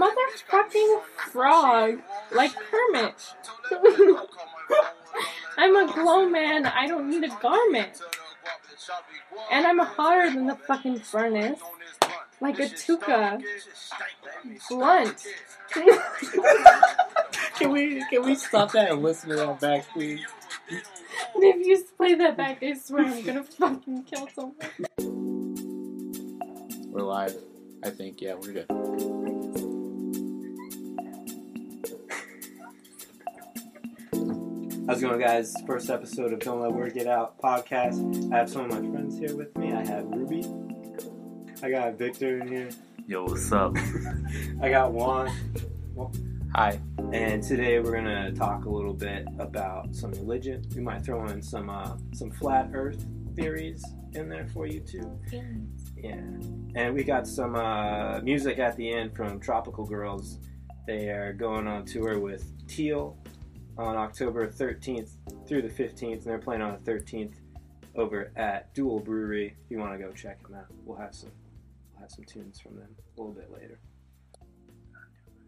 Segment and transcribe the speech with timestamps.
[0.00, 1.00] motherfucking
[1.30, 2.00] frog,
[2.32, 3.14] like Kermit.
[5.58, 6.66] I'm a glow man.
[6.66, 8.00] I don't need a garment.
[9.50, 11.60] And I'm hotter than the fucking furnace,
[12.40, 13.42] like a tuka.
[14.68, 15.26] Blunt.
[17.56, 20.20] Can we can we stop that and listen to that back, please?
[21.36, 24.54] if you play that back, I swear I'm gonna fucking kill someone.
[26.90, 27.34] We're live.
[27.82, 28.20] I think.
[28.20, 29.35] Yeah, we're good.
[34.88, 35.52] How's it going, guys?
[35.66, 38.32] First episode of Don't Let Word Get Out podcast.
[38.32, 39.72] I have some of my friends here with me.
[39.72, 40.44] I have Ruby.
[41.60, 42.68] I got Victor in here.
[43.04, 43.76] Yo, what's up?
[44.62, 45.28] I got Juan.
[46.54, 46.78] Hi.
[47.12, 50.64] And today we're gonna talk a little bit about some religion.
[50.76, 55.18] We might throw in some uh, some flat Earth theories in there for you too.
[55.96, 56.20] Yeah.
[56.76, 60.38] And we got some uh, music at the end from Tropical Girls.
[60.86, 63.18] They are going on tour with Teal
[63.78, 65.10] on October 13th
[65.46, 67.34] through the 15th, and they're playing on the 13th
[67.94, 69.56] over at Duel Brewery.
[69.64, 71.30] If you want to go check them out, we'll have some
[71.92, 73.78] we'll have some tunes from them a little bit later.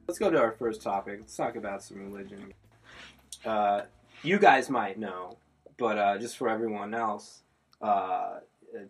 [0.06, 1.18] Let's go to our first topic.
[1.20, 2.54] Let's talk about some religion.
[3.44, 3.82] Uh,
[4.22, 5.36] you guys might know,
[5.76, 7.42] but uh, just for everyone else
[7.82, 8.38] uh,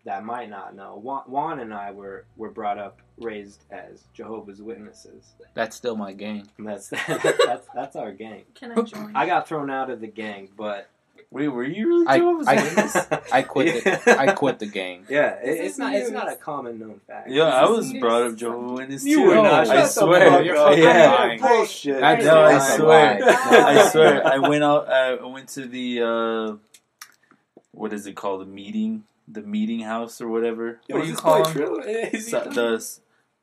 [0.05, 4.63] that might not know, Juan, Juan and I were, were brought up, raised as Jehovah's
[4.63, 5.33] Witnesses.
[5.55, 6.49] That's still my gang.
[6.59, 8.45] And that's that's that's our gang.
[8.55, 9.13] Can I join?
[9.15, 10.89] I got thrown out of the gang, but
[11.31, 12.97] Wait, were you really I- Jehovah's I- Witness?
[13.33, 13.85] I quit.
[13.85, 15.05] The, I quit the gang.
[15.11, 17.29] Yeah, it, it's is not it's not a common known fact.
[17.29, 18.01] Yeah, I was news.
[18.01, 19.69] brought up Jehovah's Witness You were not.
[19.69, 20.31] I swear.
[20.31, 21.15] fuck You're fucking yeah.
[21.15, 21.41] lying.
[21.41, 22.01] bullshit.
[22.01, 23.21] That's no, I swear.
[23.21, 23.27] lie.
[23.31, 24.27] I swear.
[24.27, 24.89] I went out.
[24.89, 26.57] I went to the uh,
[27.73, 28.41] what is it called?
[28.41, 30.81] The meeting, the meeting house or whatever.
[30.89, 32.79] Yo, what is do you this call boy them?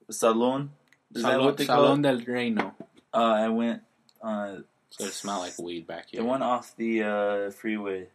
[0.08, 0.14] True?
[0.14, 0.70] Is he Sa- true?
[1.12, 1.32] the salon.
[1.40, 2.02] That what they call it?
[2.02, 2.74] del Reino.
[3.14, 3.82] Uh, I went.
[4.22, 4.58] Uh,
[4.90, 6.22] So it smell like weed back here.
[6.22, 8.08] the one off the uh, freeway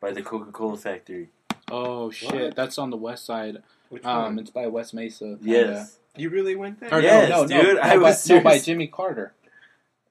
[0.00, 1.28] by the Coca Cola factory.
[1.70, 2.56] Oh shit, What?
[2.56, 3.62] that's on the west side.
[3.90, 4.38] Which Um, one?
[4.38, 5.36] it's by West Mesa.
[5.42, 5.98] Yes.
[6.16, 6.92] You really went there?
[6.94, 8.58] Or Yes, no, no, dude, no, I no, was by, no, by.
[8.58, 9.34] Jimmy Carter.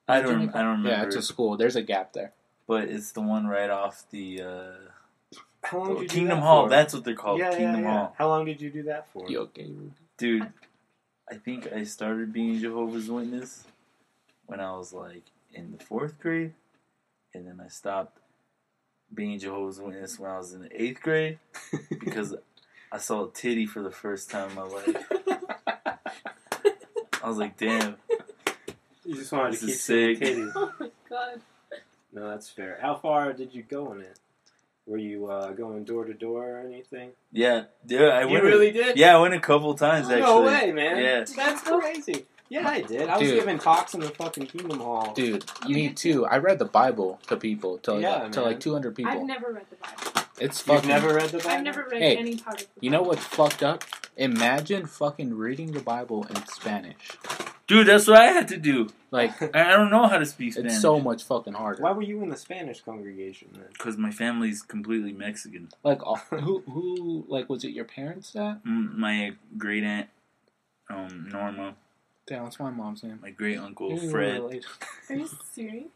[0.07, 0.49] I don't.
[0.55, 0.89] I don't remember.
[0.89, 1.57] Yeah, it's a school.
[1.57, 2.31] There's a gap there.
[2.67, 4.71] but it's the one right off the uh,
[5.63, 6.63] How long did you do Kingdom that Hall.
[6.65, 6.69] for?
[6.69, 7.39] That's what they're called.
[7.39, 7.97] yeah, Kingdom yeah, yeah.
[7.97, 8.15] Hall.
[8.17, 9.27] How long did you do that for?
[9.29, 9.67] You okay?
[10.17, 10.47] Dude,
[11.31, 13.65] I think I started being Jehovah's Witness
[14.47, 15.23] when I was like
[15.53, 16.53] in the fourth grade,
[17.33, 18.17] and then I stopped
[19.13, 21.39] being Jehovah's Witness when I was in the eighth grade
[21.99, 22.35] because
[22.91, 25.11] I saw a titty for the first time in my life.
[27.21, 27.95] I was like, damn,
[29.05, 30.23] You just wanted This to keep is seeing sick.
[30.37, 30.51] titties.
[30.55, 31.41] Oh my god.
[32.11, 32.79] No, that's fair.
[32.81, 34.19] How far did you go in it?
[34.89, 37.11] Were you uh, going door to door or anything?
[37.31, 38.43] yeah, yeah, I you went.
[38.43, 38.97] really did?
[38.97, 40.21] Yeah, I went a couple times actually.
[40.21, 40.97] No way, man.
[40.97, 41.23] Yeah.
[41.35, 42.25] That's crazy.
[42.49, 43.07] Yeah, I did.
[43.07, 43.39] I was Dude.
[43.39, 45.13] giving talks in the fucking Kingdom Hall.
[45.13, 46.25] Dude, You me did- too.
[46.25, 48.49] I read the Bible to people, to like, Yeah, to man.
[48.49, 49.11] like 200 people.
[49.11, 50.27] I've never read the Bible.
[50.39, 50.89] it's You've fucking.
[50.89, 51.49] never read the Bible?
[51.51, 53.83] I've never read Hey, any part of the You know what's fucked up?
[54.17, 56.95] Imagine fucking reading the Bible in Spanish.
[57.69, 58.89] Dude, that's what I had to do.
[59.11, 60.73] Like, I I don't know how to speak Spanish.
[60.73, 61.83] it's so much fucking harder.
[61.83, 63.65] Why were you in the Spanish congregation then?
[63.71, 65.69] because my family's completely Mexican.
[65.83, 68.63] Like, who, who, like, was it your parents that?
[68.65, 70.09] Mm, My great aunt,
[70.89, 71.75] um, Norma,
[72.25, 73.19] Damn, that's my mom's name.
[73.21, 74.41] my great uncle Fred.
[75.09, 75.87] Are you serious?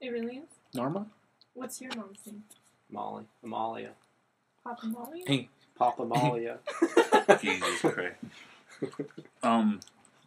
[0.00, 0.48] It really is?
[0.74, 1.06] Norma?
[1.54, 2.44] What's your mom's name?
[2.88, 3.24] Molly.
[3.44, 3.90] Amalia.
[4.64, 5.24] Papa Molly?
[5.26, 6.58] Hey, Papa Malia.
[7.40, 8.16] Jesus Christ.
[9.42, 9.80] Um,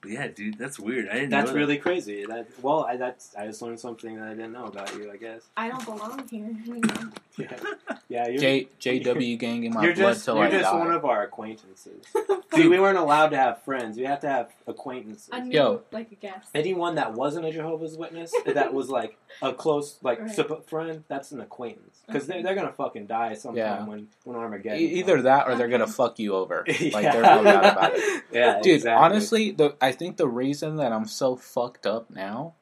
[0.04, 1.08] but yeah, dude, that's weird.
[1.10, 1.30] I didn't.
[1.32, 1.60] That's know that.
[1.60, 2.26] really crazy.
[2.26, 5.10] That well, I, that's I just learned something that I didn't know about you.
[5.12, 5.42] I guess.
[5.58, 6.56] I don't belong here.
[7.36, 7.50] Yeah,
[8.10, 8.28] yeah.
[8.28, 10.78] You're, J, JW gang in my you're blood just till you're I just die.
[10.78, 12.06] one of our acquaintances.
[12.54, 13.98] See, we weren't allowed to have friends.
[13.98, 15.30] We have to have acquaintances.
[15.32, 15.82] a new, Yo.
[15.92, 16.50] like a guest.
[16.54, 20.30] Anyone that wasn't a Jehovah's Witness, that was like a close, like Right.
[20.30, 22.02] sup- friend, that's an acquaintance.
[22.06, 22.34] Because Okay.
[22.34, 23.84] they're, they're gonna fucking die sometime Yeah.
[23.88, 24.80] when when Armageddon.
[24.80, 25.24] E- Either comes.
[25.24, 26.64] that or they're gonna fuck you over.
[26.68, 27.12] Like, yeah.
[27.14, 28.24] there's no doubt about it.
[28.32, 29.06] Yeah, Dude, exactly.
[29.06, 32.54] honestly, the I think the reason that I'm so fucked up now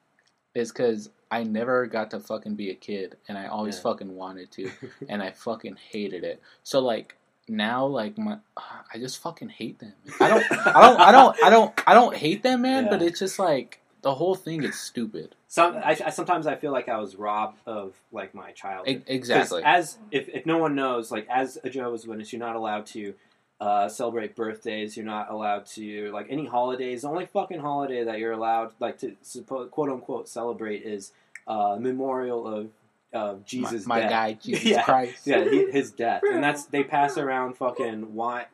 [0.54, 3.82] is because I never got to fucking be a kid, and I always Yeah.
[3.84, 4.70] fucking wanted to,
[5.10, 6.42] and I fucking hated it.
[6.64, 7.16] So like
[7.48, 9.94] now, like my, I just fucking hate them.
[10.20, 12.88] I don't, I don't, I don't, I don't, I don't hate them, man.
[12.90, 15.36] But it's just like the whole thing is stupid.
[15.48, 19.04] Some, I, I sometimes I feel like I was robbed of like my childhood.
[19.08, 19.62] Exactly.
[19.66, 23.14] As if, if no one knows, like as a Jehovah's Witness, you're not allowed to
[23.62, 24.98] uh, celebrate birthdays.
[24.98, 27.04] You're not allowed to like any holidays.
[27.04, 31.14] The only fucking holiday that you're allowed like to suppo- quote unquote celebrate is
[31.48, 32.70] uh, memorial of
[33.14, 33.86] of Jesus.
[33.86, 34.10] my, my death.
[34.10, 34.84] guy, Jesus Yeah.
[34.84, 35.28] Christ.
[35.28, 38.46] Yeah, he, his death, and that's they pass around fucking wine,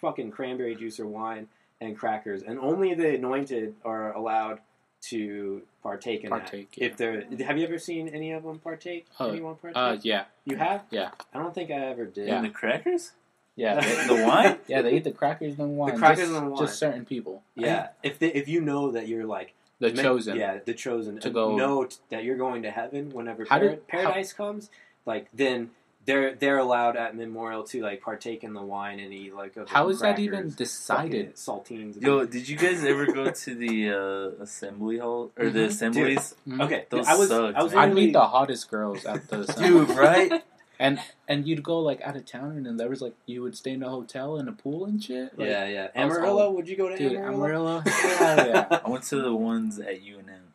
[0.00, 1.48] fucking cranberry juice or wine,
[1.80, 4.60] and crackers, and only the anointed are allowed
[5.08, 6.80] to partake in Partake, that.
[6.80, 6.86] yeah.
[6.86, 9.06] If they're, have you ever seen any of them partake?
[9.18, 9.76] Uh, Anyone partake?
[9.76, 10.82] Uh, yeah, you have?
[10.90, 11.10] yeah.
[11.34, 12.28] I don't think I ever did.
[12.28, 12.36] Yeah.
[12.36, 13.10] And the crackers?
[13.56, 13.80] Yeah.
[14.08, 14.58] The wine?
[14.68, 15.92] Yeah, they eat the crackers and the wine.
[15.94, 16.60] The crackers just, and wine.
[16.66, 17.42] Just certain people.
[17.54, 20.36] Yeah, if they, if you know that you're like The meant- chosen.
[20.36, 23.86] yeah, the chosen To go- know t- that you're going to heaven whenever par- did-
[23.88, 24.70] paradise comes,
[25.06, 25.70] like then
[26.04, 29.68] they're they're allowed at memorial to like partake in the wine and eat like of
[29.68, 31.36] the How is that even decided?
[31.36, 32.02] fucking saltines.
[32.02, 35.66] Yo, did you guys ever go to the uh, assembly hall or the Mhm.
[35.66, 36.34] assemblies?
[36.60, 37.72] okay, Those I was sucked, I was.
[37.74, 40.42] I'd meet the hottest girls at the Dude, right?
[40.82, 40.98] and
[41.28, 43.72] and you'd go like out of town and then there was like you would stay
[43.72, 45.38] in a hotel in a pool and shit.
[45.38, 45.88] Like, yeah, yeah.
[45.94, 47.78] Amarillo, all- would you go to dude, Amarillo?
[47.78, 47.80] Amarillo.
[47.86, 48.80] Hell yeah.
[48.84, 50.52] I went to the ones at UNM.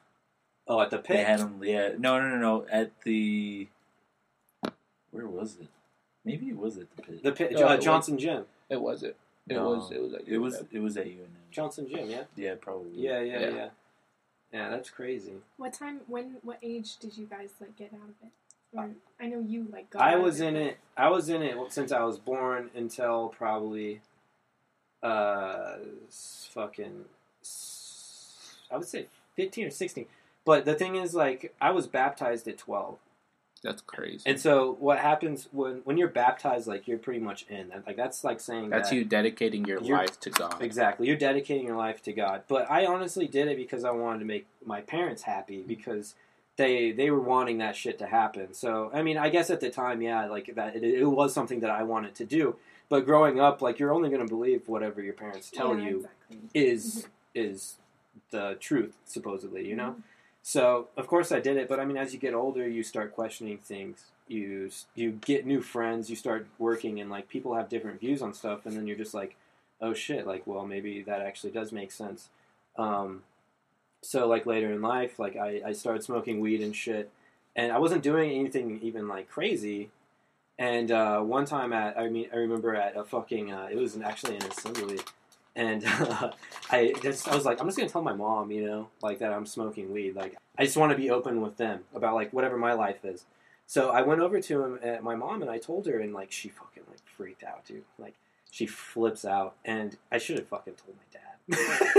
[0.67, 1.17] Oh, at the pit.
[1.17, 1.61] They had them.
[1.63, 2.65] Yeah, no, no, no, no.
[2.71, 3.67] At the
[5.11, 5.67] where was it?
[6.25, 7.23] Maybe it was at the pit.
[7.23, 8.43] the pit, Oh, uh, it Johnson Gym.
[8.69, 9.15] It was it.
[9.47, 9.69] It No.
[9.69, 11.27] was it was like It was it was at UNM.
[11.51, 12.23] Johnson Gym, yeah.
[12.35, 12.91] Yeah, probably.
[12.93, 13.49] Yeah, yeah, Yeah.
[13.55, 13.69] yeah.
[14.53, 15.33] Yeah, that's crazy.
[15.57, 16.01] What time?
[16.07, 16.37] When?
[16.41, 18.31] What age did you guys like get out of it?
[18.73, 19.89] Or I know you like.
[19.89, 20.77] Got I out was of in it.
[20.95, 24.01] I was in it since I was born until probably,
[25.03, 25.77] uh,
[26.49, 27.05] fucking,
[28.71, 30.05] I would say fifteen or sixteen.
[30.45, 32.99] But the thing is, like, I was baptized at twelve,
[33.63, 34.23] That's crazy.
[34.25, 36.67] and so what happens when when you're baptized?
[36.67, 37.71] Like, you're pretty much in.
[37.85, 40.61] Like, that's like saying That's that- you dedicating your life to God.
[40.61, 41.07] Exactly.
[41.07, 42.43] You're dedicating your life to God.
[42.47, 46.15] But I honestly did it because I wanted to make my parents happy because
[46.57, 48.53] they they were wanting that shit to happen.
[48.53, 51.61] So I mean, I guess at the time, yeah, like that it, it was something
[51.61, 52.55] that I wanted to do.
[52.89, 55.97] But growing up, like you're only going to believe whatever your parents tell Yeah, you
[55.97, 56.37] Exactly.
[56.53, 57.75] is is
[58.31, 59.67] the truth, supposedly.
[59.67, 59.95] You know.
[60.41, 63.13] So of course I did it, but I mean, as you get older, you start
[63.13, 64.05] questioning things.
[64.29, 66.09] You you get new friends.
[66.09, 69.13] You start working, and like people have different views on stuff, and then you're just
[69.13, 69.35] like,
[69.81, 72.29] oh shit, like well maybe that actually does make sense.
[72.77, 73.23] Um,
[74.01, 77.11] so like later in life, like I, I started smoking weed and shit,
[77.55, 79.89] and I wasn't doing anything even like crazy.
[80.59, 83.95] And uh, one time at I mean I remember at a fucking uh, it was
[83.95, 84.99] an, actually an assembly,
[85.55, 85.83] and
[86.71, 89.33] I just I was like I'm just gonna tell my mom you know like that
[89.33, 92.57] I'm smoking weed like I just want to be open with them about like whatever
[92.57, 93.25] my life is.
[93.69, 96.31] So I went over to him at my mom and I told her and like
[96.31, 98.15] she fucking like freaked out dude like
[98.49, 101.27] she flips out and I should have fucking told my dad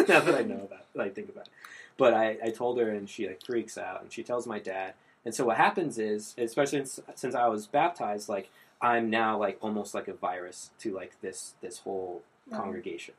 [0.08, 1.52] now that I know about it, I think about it.
[1.98, 4.94] But I, I told her and she like freaks out and she tells my dad
[5.26, 8.48] and so what happens is especially since, since I was baptized like
[8.80, 12.58] I'm now like almost like a virus to like this this whole Wow.
[12.60, 13.12] congregation.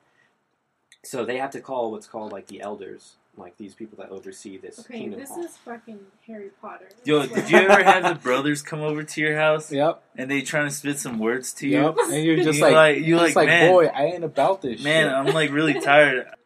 [1.03, 4.57] So they have to call what's called like the elders, like these people that oversee
[4.57, 5.43] this Okay, kingdom this hall.
[5.45, 6.89] is fucking Harry Potter.
[7.05, 10.01] Yo, That's did you ever have the brothers come over to your house Yep.
[10.17, 11.81] and they trying to spit some words to you?
[11.83, 11.95] Yep.
[12.11, 13.71] And you're just You like, like- you you're just like, like, man.
[13.71, 15.13] boy, I ain't about this Man, shit.
[15.13, 16.27] I'm like really tired.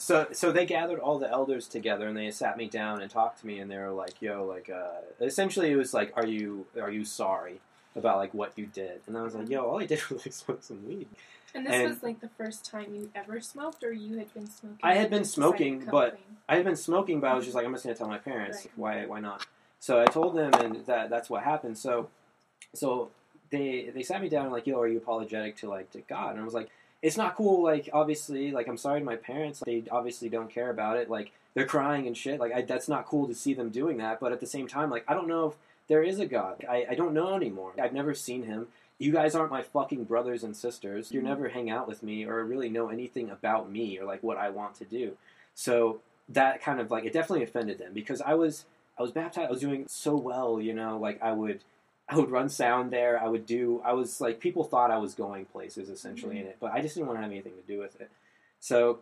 [0.00, 3.40] So so they gathered all the elders together and they sat me down and talked
[3.40, 6.66] to me and they were like, "Yo, like uh, essentially it was like, are you
[6.80, 7.60] are you sorry
[7.94, 10.32] about like what you did?" And I was like, "Yo, all I did was like
[10.32, 11.06] smoke some weed."
[11.54, 14.48] And this and- was like the first time you ever smoked, or you had been
[14.48, 14.78] smoking.
[14.82, 16.36] I had been to smoking, but- clean?
[16.48, 18.64] I had been smoking, but I was just like, I'm just gonna tell my parents.
[18.64, 19.04] Right.
[19.04, 19.46] Why why not?
[19.80, 21.76] So I told them, and that that's what happened.
[21.76, 22.08] So
[22.72, 23.10] so
[23.50, 26.30] they they sat me down and like, yo, are you apologetic to like to God?
[26.30, 26.70] And I was like,
[27.02, 27.62] it's not cool.
[27.62, 29.62] Like obviously, like I'm sorry to my parents.
[29.64, 31.10] They obviously don't care about it.
[31.10, 32.40] Like they're crying and shit.
[32.40, 34.20] Like I, that's not cool to see them doing that.
[34.20, 35.54] But at the same time, like I don't know if
[35.88, 36.64] there is a God.
[36.68, 37.72] I, I don't know anymore.
[37.80, 38.68] I've never seen him.
[38.98, 41.10] You guys aren't my fucking brothers and sisters.
[41.10, 44.36] You never hang out with me or really know anything about me or like what
[44.36, 45.16] I want to do.
[45.54, 48.66] So that kind of like it definitely offended them because I was
[48.98, 49.48] I was baptized.
[49.48, 50.98] I was doing so well, you know.
[50.98, 51.60] Like I would
[52.10, 53.22] I would run sound there.
[53.22, 53.80] I would do.
[53.84, 56.96] I was like people thought I was going places essentially in it, but I just
[56.96, 58.10] didn't want to have anything to do with it.
[58.58, 58.98] So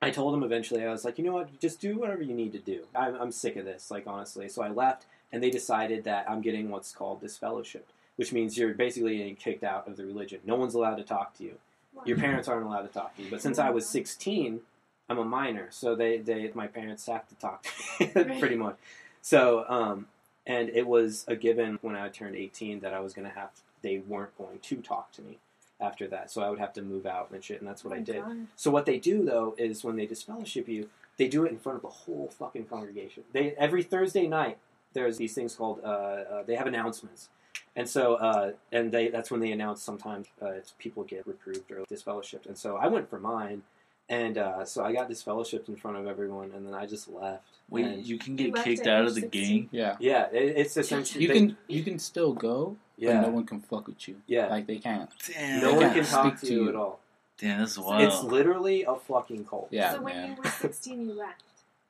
[0.00, 0.82] I told them eventually.
[0.82, 1.60] I was like, you know what?
[1.60, 2.84] Just do whatever you need to do.
[2.94, 3.90] I'm, I'm sick of this.
[3.90, 4.48] Like honestly.
[4.48, 7.86] So I left, and they decided that I'm getting what's called disfellowship,
[8.16, 10.40] which means you're basically getting kicked out of the religion.
[10.46, 11.58] No one's allowed to talk to you.
[12.06, 13.30] Your parents aren't allowed to talk to you.
[13.30, 14.60] But since I was 16,
[15.08, 17.64] I'm a minor, so they, they my parents have to talk
[17.98, 18.76] to me pretty much.
[19.22, 20.06] So um,
[20.46, 23.50] and it was a given when I turned 18 that I was going to have
[23.82, 25.38] they weren't going to talk to me
[25.80, 26.30] after that.
[26.30, 28.22] So I would have to move out and shit, and that's what Oh I did.
[28.24, 28.46] God.
[28.56, 30.88] So what they do though is when they disfellowship you,
[31.18, 33.24] they do it in front of the whole fucking congregation.
[33.32, 34.58] They every Thursday night
[34.92, 37.28] there's these things called uh, uh, they have announcements,
[37.74, 41.84] and so uh, and they that's when they announce sometimes uh, people get reproved or
[41.90, 42.46] disfellowshipped.
[42.46, 43.62] And so I went for mine,
[44.08, 47.42] and uh, so I got disfellowshipped in front of everyone, and then I just left.
[47.68, 49.58] Wait, And- you can get left kicked out of the 16?
[49.60, 49.68] gang?
[49.72, 49.96] Yeah.
[49.98, 53.44] yeah, it, it's essentially You they- can you can still go, yeah but no one
[53.44, 54.16] can fuck with you.
[54.26, 55.10] yeah Like they can't.
[55.26, 55.60] Damn.
[55.62, 56.68] no they one can't talk to to you you.
[56.68, 57.00] at all.
[57.38, 58.02] Damn, that's So wild.
[58.02, 59.68] It's literally a fucking cult.
[59.70, 60.30] Yeah, so when man.
[60.30, 61.42] you were 16, you left.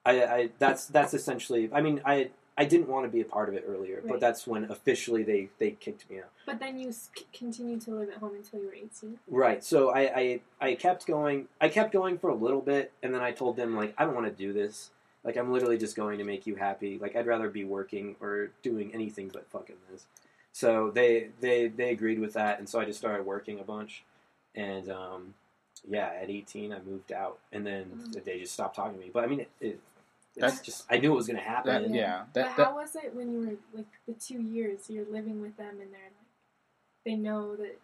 [0.05, 1.69] I, I that's that's essentially.
[1.73, 4.47] I mean, I I didn't want to be a part of it earlier, but that's
[4.47, 6.31] when officially they they kicked me out.
[6.47, 9.19] But then you c- continued to live at home until you were 18.
[9.29, 9.63] Right.
[9.63, 11.49] So I, I I kept going.
[11.61, 14.15] I kept going for a little bit, and then I told them like I don't
[14.15, 14.91] want to do this.
[15.23, 16.99] Like I'm literally just going to make you happy.
[16.99, 20.07] Like I'd rather be working or doing anything but fucking this.
[20.53, 24.03] So they they they agreed with that, and so I just started working a bunch,
[24.55, 25.35] and um,
[25.87, 27.85] yeah, at 18 I moved out, and then
[28.15, 28.25] Mm.
[28.25, 29.11] they just stopped talking to me.
[29.13, 29.81] But I mean, it, it
[30.41, 31.91] That's- just I knew it was going to happen.
[31.91, 35.07] That, yeah, but that, how was it when you were like the two years you're
[35.11, 36.27] living with them and they're like,
[37.05, 37.79] they know that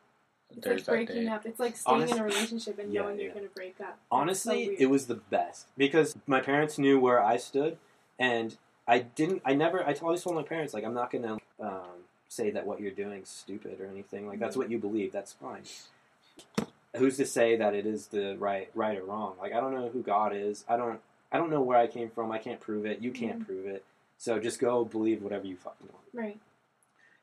[0.51, 1.31] it's there's like breaking day.
[1.31, 1.47] up.
[1.47, 3.25] It's like staying in a relationship and Yeah, knowing yeah.
[3.25, 3.91] you're going to break up.
[3.95, 7.79] It's Honestly, so it was the best because my parents knew where I stood,
[8.19, 8.57] and
[8.87, 9.43] I didn't.
[9.45, 9.83] I never.
[9.87, 13.23] I always told my parents like I'm not gonna um, say that what you're doing
[13.23, 14.27] is stupid or anything.
[14.27, 15.13] Like that's what you believe.
[15.13, 15.63] That's fine.
[16.97, 19.35] Who's to say that it is the right right or wrong?
[19.41, 20.65] Like I don't know who God is.
[20.69, 21.01] I don't.
[21.33, 22.31] I don't know where I came from.
[22.31, 23.01] I can't prove it.
[23.01, 23.85] You can't prove it.
[24.19, 26.05] So just go believe whatever you fucking want.
[26.13, 26.39] right.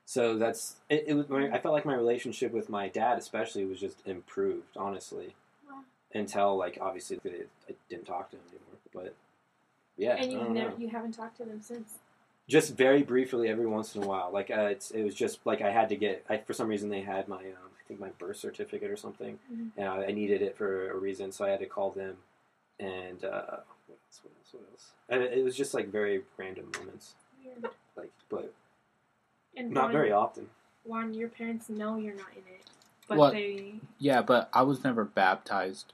[0.04, 1.04] So that's it.
[1.06, 4.76] it was my, I felt like my relationship with my dad, especially, was just improved.
[4.76, 5.34] Honestly,
[5.68, 5.82] Wow.
[6.12, 8.78] until like obviously I I didn't talk to him anymore.
[8.92, 9.14] But
[9.96, 11.94] yeah, and you never you haven't talked to them since.
[12.48, 14.30] just very briefly every once in a while.
[14.32, 16.24] Like uh, it's it was just like I had to get.
[16.28, 19.38] I, for some reason, they had my um, I think my birth certificate or something,
[19.52, 19.70] Mhm.
[19.76, 22.16] and I, I needed it for a reason, so I had to call them.
[22.80, 23.58] And uh,
[25.08, 27.14] And it, it was just like very random moments,
[27.44, 27.72] Weird.
[27.96, 28.52] like but
[29.56, 30.48] And not Juan, very often.
[30.84, 32.64] Juan, your parents know you're not in it,
[33.08, 33.32] but What?
[33.32, 35.92] they Yeah, but I was never baptized.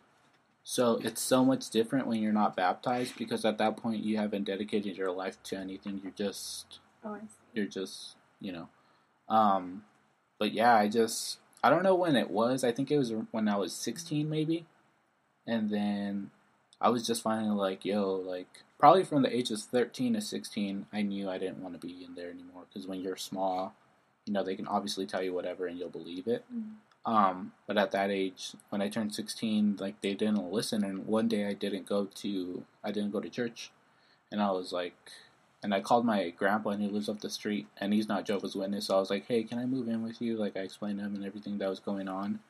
[0.63, 4.45] So it's so much different when you're not baptized because at that point you haven't
[4.45, 6.01] dedicated your life to anything.
[6.03, 7.27] You're just oh I see.
[7.55, 8.69] you're just, you know.
[9.29, 9.85] Um
[10.39, 12.65] but yeah, I just I don't know when it was.
[12.65, 14.67] I think it was when I was 16 maybe.
[15.47, 16.31] And then
[16.80, 21.02] I was just finally like, yo, like probably from the ages 13 to 16, I
[21.02, 23.75] knew I didn't want to be in there anymore because when you're small,
[24.26, 26.45] you know, they can obviously tell you whatever and you'll believe it.
[26.52, 26.75] Mhm.
[27.06, 30.85] Um, but at that age, when I turned 16, like they didn't listen.
[30.85, 33.71] And one day I didn't go to, I didn't go to church.
[34.33, 34.97] And I was like,
[35.62, 38.56] and I called my grandpa and he lives up the street and he's not Jehovah's
[38.56, 38.87] Witness.
[38.87, 40.37] So I was like, hey, can I move in with you?
[40.37, 42.40] Like I explained to him and everything that was going on.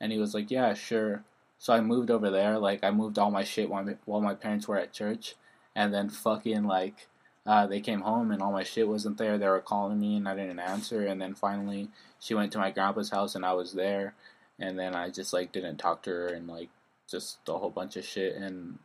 [0.00, 1.24] And he was like, yeah, sure.
[1.62, 2.58] So I moved over there.
[2.58, 5.36] Like I moved all my shit while my, while my parents were at church.
[5.76, 7.06] And then fucking like,
[7.46, 9.38] uh, they came home and all my shit wasn't there.
[9.38, 11.06] They were calling me and I didn't answer.
[11.06, 11.88] And then finally,
[12.18, 14.14] she went to my grandpa's house and I was there.
[14.58, 16.68] And then I just like didn't talk to her and like
[17.08, 18.34] just a whole bunch of shit.
[18.34, 18.80] And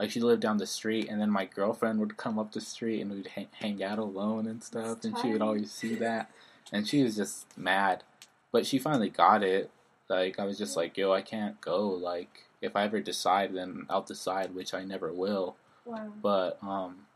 [0.00, 1.08] like she lived down the street.
[1.08, 4.48] And then my girlfriend would come up the street and we'd hang, hang out alone
[4.48, 5.04] and stuff.
[5.04, 6.28] And she would always see that.
[6.72, 8.02] And she was just mad.
[8.50, 9.70] But she finally got it.
[10.08, 11.88] Like I was just like, yo, I can't go.
[11.88, 15.56] Like if I ever decide, then I'll decide, which I never will.
[15.84, 16.12] Wow.
[16.22, 17.06] But um,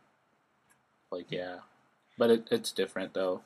[1.10, 1.58] like yeah,
[2.18, 3.42] but it, it's different though.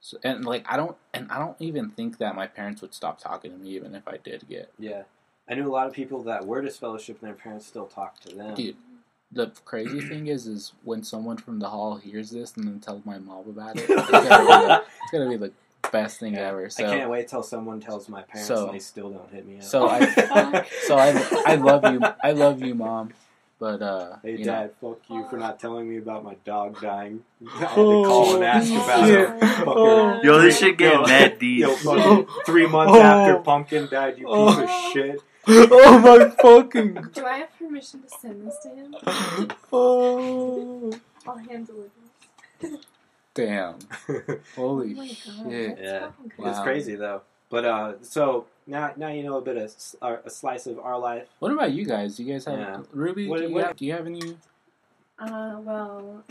[0.00, 3.20] So, and like I don't, and I don't even think that my parents would stop
[3.20, 4.72] talking to me even if I did get.
[4.78, 5.02] Yeah,
[5.48, 8.34] I knew a lot of people that were disfellowship and their parents still talk to
[8.34, 8.54] them.
[8.54, 8.76] Dude,
[9.32, 13.04] the crazy thing is, is when someone from the hall hears this and then tells
[13.04, 15.52] my mom about it, it's gonna be the, it's gonna be the
[15.92, 16.48] best thing Yeah.
[16.48, 16.66] ever.
[16.78, 19.58] I can't wait till someone tells my parents So- and they still don't hit me
[19.58, 19.62] up.
[19.64, 23.12] so I, so I, I love you, I love you, mom.
[23.58, 26.80] But uh, hey you know, dad, fuck you for not telling me about my dog
[26.80, 27.22] dying.
[27.46, 29.20] I had to call and ask Oh, about shit.
[29.20, 29.40] it.
[29.40, 30.20] Fucking- Oh.
[30.22, 31.60] Yo, this shit getting mad deep.
[31.60, 33.02] Yo, fucking three months Oh.
[33.02, 34.90] after Pumpkin died, you piece of Oh.
[34.94, 35.20] shit.
[35.46, 36.94] oh my fucking.
[37.12, 39.48] Do I have permission to send this to him?
[39.70, 40.92] Oh.
[41.26, 41.84] I'll handle
[42.62, 42.80] it.
[43.34, 43.78] Damn.
[44.56, 45.78] Holy oh shit.
[45.80, 46.10] Yeah.
[46.10, 46.50] fucking crazy.
[46.50, 47.22] It's crazy though.
[47.48, 50.98] But uh, so now now you know a bit of uh, a slice of our
[50.98, 51.26] life.
[51.38, 52.16] What about you guys?
[52.16, 52.82] Do you guys have Yeah.
[52.92, 53.28] Ruby?
[53.28, 54.36] What- do, you what- have, do you have any?
[55.18, 56.24] Uh, well,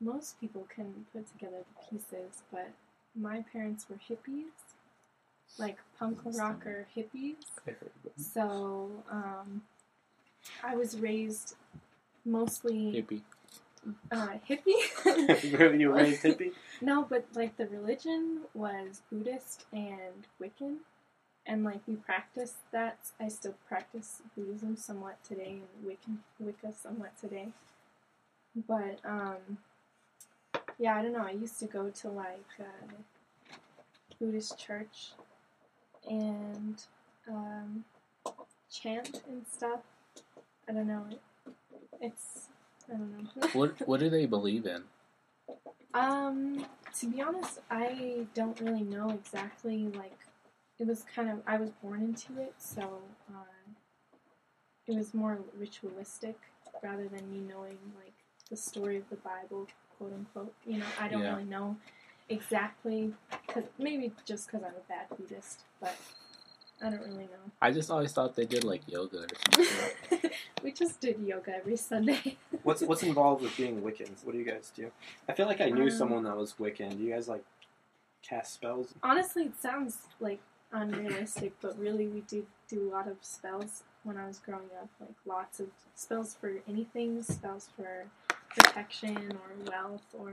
[0.00, 2.68] most people can put together the pieces, but
[3.16, 4.50] my parents were hippies,
[5.58, 7.36] like punk rocker hippies.
[8.16, 9.62] So, um,
[10.62, 11.54] I was raised
[12.26, 13.22] mostly Hippie.
[14.10, 15.58] Uh, hippie.
[15.58, 16.52] Were you raised hippie?
[16.80, 20.76] no, but like the religion was Buddhist and Wiccan,
[21.46, 22.98] and like we practiced that.
[23.18, 27.48] I still practice Buddhism somewhat today, and Wiccan Wicca somewhat today.
[28.66, 29.58] But um,
[30.78, 31.26] yeah, I don't know.
[31.26, 33.44] I used to go to like uh,
[34.18, 35.12] Buddhist church
[36.08, 36.82] and
[37.28, 37.84] um,
[38.70, 39.80] chant and stuff.
[40.68, 41.06] I don't know.
[42.00, 42.48] It's
[42.90, 43.48] I don't know.
[43.52, 44.82] What What do they believe in?
[45.94, 46.64] Um,
[46.98, 50.18] to be honest, I don't really know exactly like
[50.78, 53.72] it was kind of I was born into it, so uh,
[54.86, 56.36] it was more ritualistic
[56.82, 58.14] rather than me knowing like
[58.50, 59.66] the story of the Bible,
[59.98, 60.54] quote unquote.
[60.66, 61.32] You know, I don't Yeah.
[61.32, 61.76] really know
[62.28, 63.12] exactly
[63.46, 65.96] because maybe just because I'm a bad Buddhist, but
[66.82, 67.50] I don't really know.
[67.60, 69.26] I just always thought they did like yoga or
[70.10, 70.30] something.
[70.62, 72.36] we just did yoga every Sunday.
[72.62, 74.24] What's what's involved with being Wiccans?
[74.24, 74.90] What do you guys do?
[75.28, 76.90] I feel like I knew Um, someone that was Wiccan.
[76.96, 77.44] Do you guys like
[78.22, 78.94] cast spells?
[79.02, 80.40] Honestly, it sounds like
[80.72, 84.88] unrealistic, but really, we did do a lot of spells when I was growing up.
[85.00, 88.06] Like lots of spells for anything, spells for
[88.54, 90.32] protection or wealth or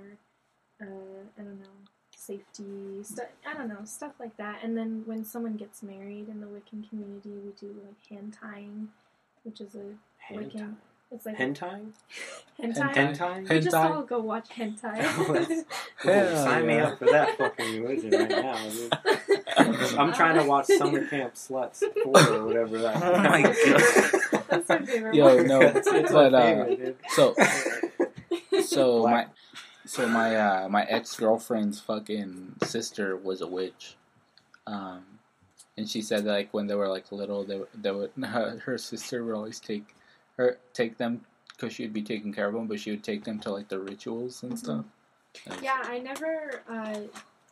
[0.81, 0.85] uh,
[1.39, 1.77] I don't know,
[2.17, 3.03] safety.
[3.03, 4.59] Stu- I don't know, stuff like that.
[4.63, 8.89] And then when someone gets married in the Wiccan community, we do like hand tying,
[9.43, 10.75] which is a Hand Wiccan.
[11.09, 11.85] It's like hentai?
[12.61, 12.93] hentai.
[12.93, 13.49] Hentai?
[13.49, 14.97] We just all go watch hentai.
[15.29, 15.65] Ooh,
[16.11, 18.93] Hell sign me up for that fucking religion right now, dude.
[19.97, 24.43] I'm trying to watch Summer Camp Sluts 4 or whatever that Oh my God.
[24.49, 25.47] That's my favorite Yo, one.
[25.47, 26.97] no, it's, it's but, my uh, favorite, dude.
[27.11, 27.35] So
[28.63, 29.29] so my Black.
[29.87, 33.95] So my uh, my ex girlfriend's fucking sister was a witch,
[34.67, 35.03] um,
[35.77, 38.11] and she said that, like when they were like little, they would- they would
[38.65, 39.95] her sister would always take
[40.37, 43.23] her take them because she would be taking care of them, but she would take
[43.23, 44.85] them to like the rituals and stuff.
[45.49, 46.99] And- Yeah, I never uh,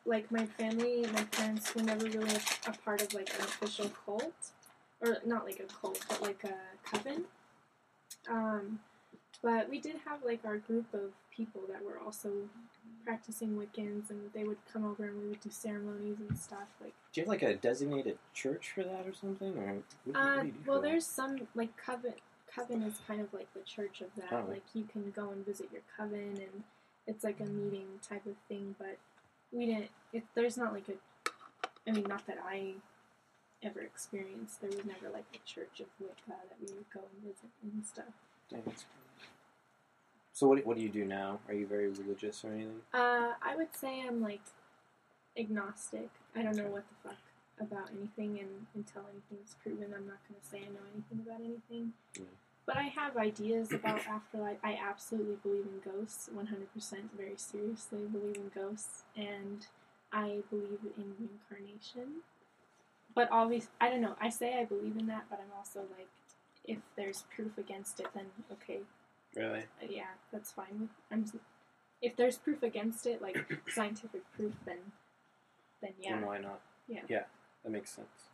[0.06, 3.90] like my family, my parents were never really a, a part of like an official
[4.06, 4.34] cult,
[5.02, 6.54] or not like a cult, but like a
[6.88, 7.26] coven.
[8.30, 8.80] Um,
[9.42, 12.32] but we did have like our group of people that were also
[13.06, 16.68] practicing Wiccans, and they would come over and we would do ceremonies and stuff.
[16.82, 19.58] Like, Do you have like a designated church for that or something?
[19.58, 22.14] Or what, what uh, do well, there's some like coven.
[22.54, 24.32] Coven is kind of like the church of that.
[24.32, 24.46] Oh.
[24.50, 26.64] Like you can go and visit your coven, and
[27.08, 28.76] it's like a meeting type of thing.
[28.78, 28.98] But
[29.52, 29.90] we didn't.
[30.14, 30.94] It, there's not like a.
[31.88, 32.74] I mean, not that I
[33.62, 34.62] ever experienced.
[34.62, 37.86] There was never like a church of Wicca that we would go and visit and
[37.86, 38.06] stuff.
[38.50, 38.86] Crazy.
[40.36, 41.40] So what, what do you do now?
[41.48, 42.82] Are you very religious or anything?
[42.94, 44.42] Uh, I would say I'm like
[45.40, 46.10] agnostic.
[46.36, 47.20] I don't know what the fuck
[47.62, 51.40] about anything, and until anything's proven, I'm not going to say I know anything about
[51.40, 51.94] anything.
[52.18, 52.24] Yeah.
[52.66, 54.58] But I have ideas about afterlife.
[54.62, 59.66] I absolutely believe in ghosts, 100%, very seriously believe in ghosts, and
[60.12, 62.24] I believe in reincarnation.
[63.16, 64.18] But obviously, I don't know.
[64.20, 66.10] I say I believe in that, but I'm also like,
[66.66, 68.80] if there's proof against it, then okay,
[69.36, 69.64] Really?
[69.90, 70.90] yeah, that's fine.
[71.12, 71.26] I'm,
[72.02, 73.38] if there's proof against it, like
[73.70, 74.78] scientific proof, then
[75.82, 76.16] then yeah.
[76.16, 76.60] Then why not?
[76.88, 77.02] Yeah.
[77.08, 77.24] Yeah,
[77.64, 78.30] that makes sense.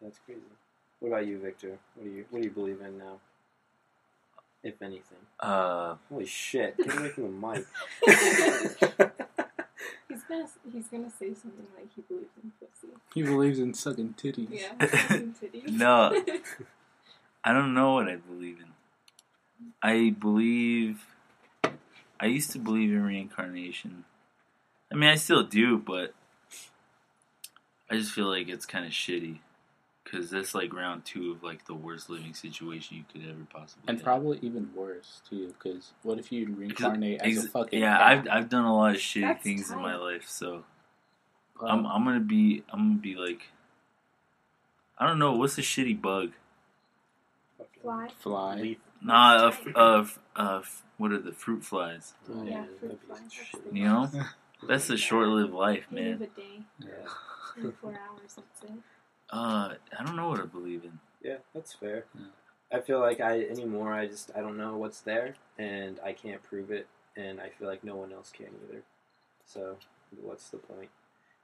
[0.00, 0.40] That's crazy.
[1.00, 1.78] What about you, Victor?
[1.94, 3.18] What do you what do you believe in now?
[4.62, 5.18] If anything.
[5.40, 6.76] Uh, Holy shit!
[6.76, 7.66] Get away from the mic.
[10.08, 12.94] He's gonna he's gonna say something like he believes in pussy.
[13.14, 14.48] He believes in sucking titties.
[14.50, 15.68] Yeah, sucking titties.
[15.72, 16.22] No.
[17.42, 18.72] I don't know what I believe in.
[19.82, 21.04] I believe.
[22.20, 24.04] I used to believe in reincarnation.
[24.92, 26.14] I mean, I still do, but
[27.90, 29.38] I just feel like it's kind of shitty
[30.04, 33.84] because that's like round two of like the worst living situation you could ever possibly.
[33.88, 34.04] And have.
[34.04, 38.06] probably even worse too, because what if you reincarnate as Ex- a fucking yeah, cat?
[38.06, 40.64] I've I've done a lot of shitty That's things in my life, so
[41.60, 43.48] Um, I'm I'm gonna be I'm gonna be like
[44.98, 46.32] I don't know what's a shitty bug.
[47.82, 48.08] Fly.
[48.20, 48.54] fly.
[48.56, 48.78] Leaf.
[49.04, 52.14] Nah, of f- uh, f- uh, f- what are the fruit flies?
[52.32, 53.18] Oh, Yeah, that'd fruit be fly.
[53.30, 53.60] shit.
[53.72, 54.10] You know,
[54.68, 56.28] that's a short-lived life, You live man.
[56.36, 57.08] a day, Yeah.
[57.54, 58.34] 24 hours.
[58.36, 58.78] That's it.
[59.30, 60.98] Uh, I don't know what I believe in.
[61.22, 62.04] Yeah, that's fair.
[62.18, 62.26] Yeah.
[62.72, 63.92] I feel like I anymore.
[63.92, 66.86] I just I don't know what's there, and I can't prove it,
[67.16, 68.82] and I feel like no one else can either.
[69.44, 69.76] So
[70.22, 70.88] what's the point?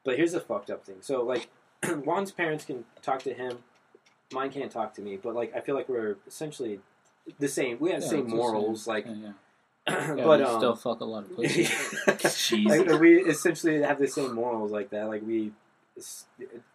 [0.04, 0.96] But here's the fucked up thing.
[1.00, 1.48] So like,
[2.04, 3.58] Juan's parents can talk to him,
[4.32, 5.16] mine can't talk to me.
[5.16, 6.80] But like, I feel like we're essentially
[7.38, 7.78] the same.
[7.80, 8.94] We have the Yeah, same it's the morals, same.
[8.94, 9.32] like, yeah, yeah.
[10.18, 11.64] Yeah, but we um, still fuck a lot of pussy.
[11.64, 12.64] Jesus.
[12.64, 15.08] like, we essentially have the same morals like that.
[15.08, 15.52] Like we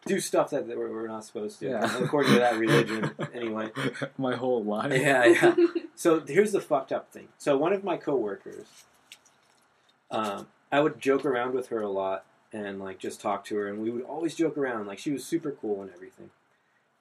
[0.06, 2.04] do stuff that we're, we're not supposed to, Yeah.
[2.04, 3.12] according to that religion.
[3.34, 3.72] Anyway,
[4.18, 4.92] My whole life.
[4.92, 5.56] yeah, yeah.
[5.96, 7.28] So here's the fucked up thing.
[7.38, 8.66] So one of my coworkers,
[10.12, 13.68] um, I would joke around with her a lot and like just talk to her,
[13.68, 14.88] and we would always joke around.
[14.88, 16.32] Like she was super cool and everything.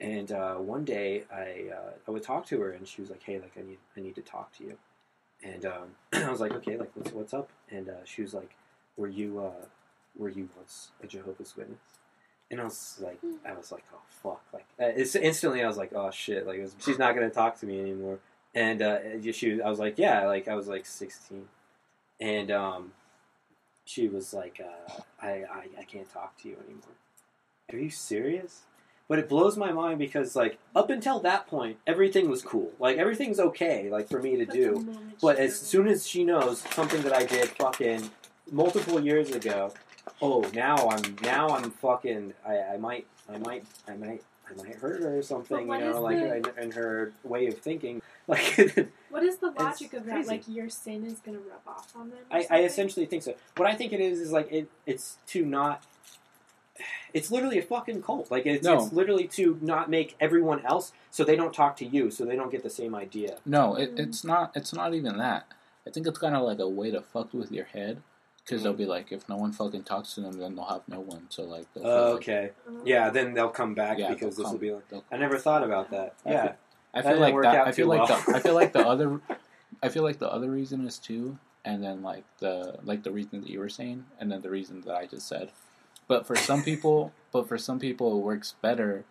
[0.02, 3.22] And uh, one day I uh, I would talk to her, and she was like,
[3.22, 4.76] "Hey, like I need I need to talk to you."
[5.44, 8.50] And um, I was like, "Okay, like what's what's up?" And uh, she was like,
[8.96, 9.64] "Were you uh,
[10.18, 11.78] were you once a Jehovah's Witness?"
[12.50, 15.76] And I was like, I was like, "Oh fuck!" Like uh, it's, instantly, I was
[15.76, 18.18] like, "Oh shit!" Like was, she's not gonna talk to me anymore.
[18.56, 18.98] And uh,
[19.32, 21.46] she, was, I was like, "Yeah," like I was like sixteen,
[22.18, 22.92] and um,
[23.84, 26.96] she was like, uh, I, I I can't talk to you anymore."
[27.72, 28.62] Are you serious?
[29.08, 32.70] But it blows my mind because like up until that point, everything was cool.
[32.78, 34.96] Like everything's okay, like for me to But do.
[35.20, 38.10] But as soon as she knows something that I did fucking
[38.50, 39.72] multiple years ago,
[40.20, 44.74] oh now I'm now I'm fucking I, I might I might I might I might
[44.76, 46.18] hurt her or something, you know, like
[46.54, 48.02] the- her way of thinking.
[48.28, 50.12] Like what is the logic of that?
[50.12, 50.28] crazy.
[50.28, 52.20] Like your sin is gonna rub off on them?
[52.30, 53.34] I, I essentially think so.
[53.56, 55.82] What I think it is is like it it's to not
[57.14, 58.30] it's literally a fucking cult.
[58.30, 58.82] Like it's, No.
[58.84, 62.36] it's literally to not make everyone else so they don't talk to you, so they
[62.36, 63.36] don't get the same idea.
[63.44, 64.00] No, it, Mm.
[64.00, 64.52] it's not.
[64.54, 65.46] It's not even that.
[65.86, 68.02] I think it's kind of like a way to fuck with your head,
[68.44, 71.00] because they'll be like, if no one fucking talks to them, then they'll have no
[71.00, 71.26] one.
[71.28, 72.50] So like, they'll feel like- okay.
[72.68, 72.80] Oh.
[72.84, 75.90] Yeah, then they'll come back Yeah, because this will be like I never thought about
[75.90, 76.14] that.
[76.24, 76.52] I Yeah.
[76.94, 77.66] I feel didn't like that.
[77.66, 78.20] I feel like well.
[78.26, 78.36] the.
[78.36, 79.20] I feel like the other.
[79.82, 83.40] I feel like the other reason is too, and then like the like the reason
[83.40, 85.50] that you were saying, and then the reason that I just said.
[86.08, 89.04] But for some people, but for some people, it works better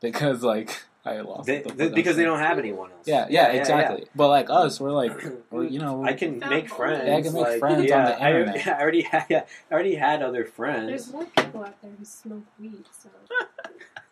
[0.00, 3.06] because like I lost They, the they- because they don't have anyone else.
[3.06, 4.06] Yeah, yeah, exactly.
[4.14, 5.12] But like us, we're like,
[5.50, 7.04] we're, you know, I can make friends.
[7.06, 8.66] Yeah, I can make like, friends on yeah, the I- internet.
[8.68, 9.26] I, already had.
[9.28, 10.88] Yeah, I already had other friends.
[10.88, 13.08] There's more people out there who smoke weed, so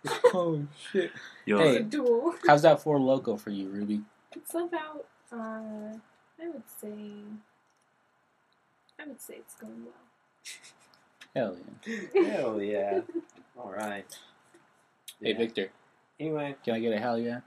[0.35, 1.11] oh shit!
[1.47, 1.83] Yo, Hey.
[1.83, 2.35] duel.
[2.47, 4.03] How's that for local for you, Ruby?
[4.37, 6.93] It's about, uh, I would say,
[9.01, 9.95] I would say it's going well.
[11.35, 12.23] Hell yeah!
[12.33, 13.01] Hell yeah!
[13.59, 14.05] All right.
[15.21, 15.39] Hey Yeah.
[15.39, 15.71] Victor,
[16.21, 17.41] Anyway, can I get a hell yeah?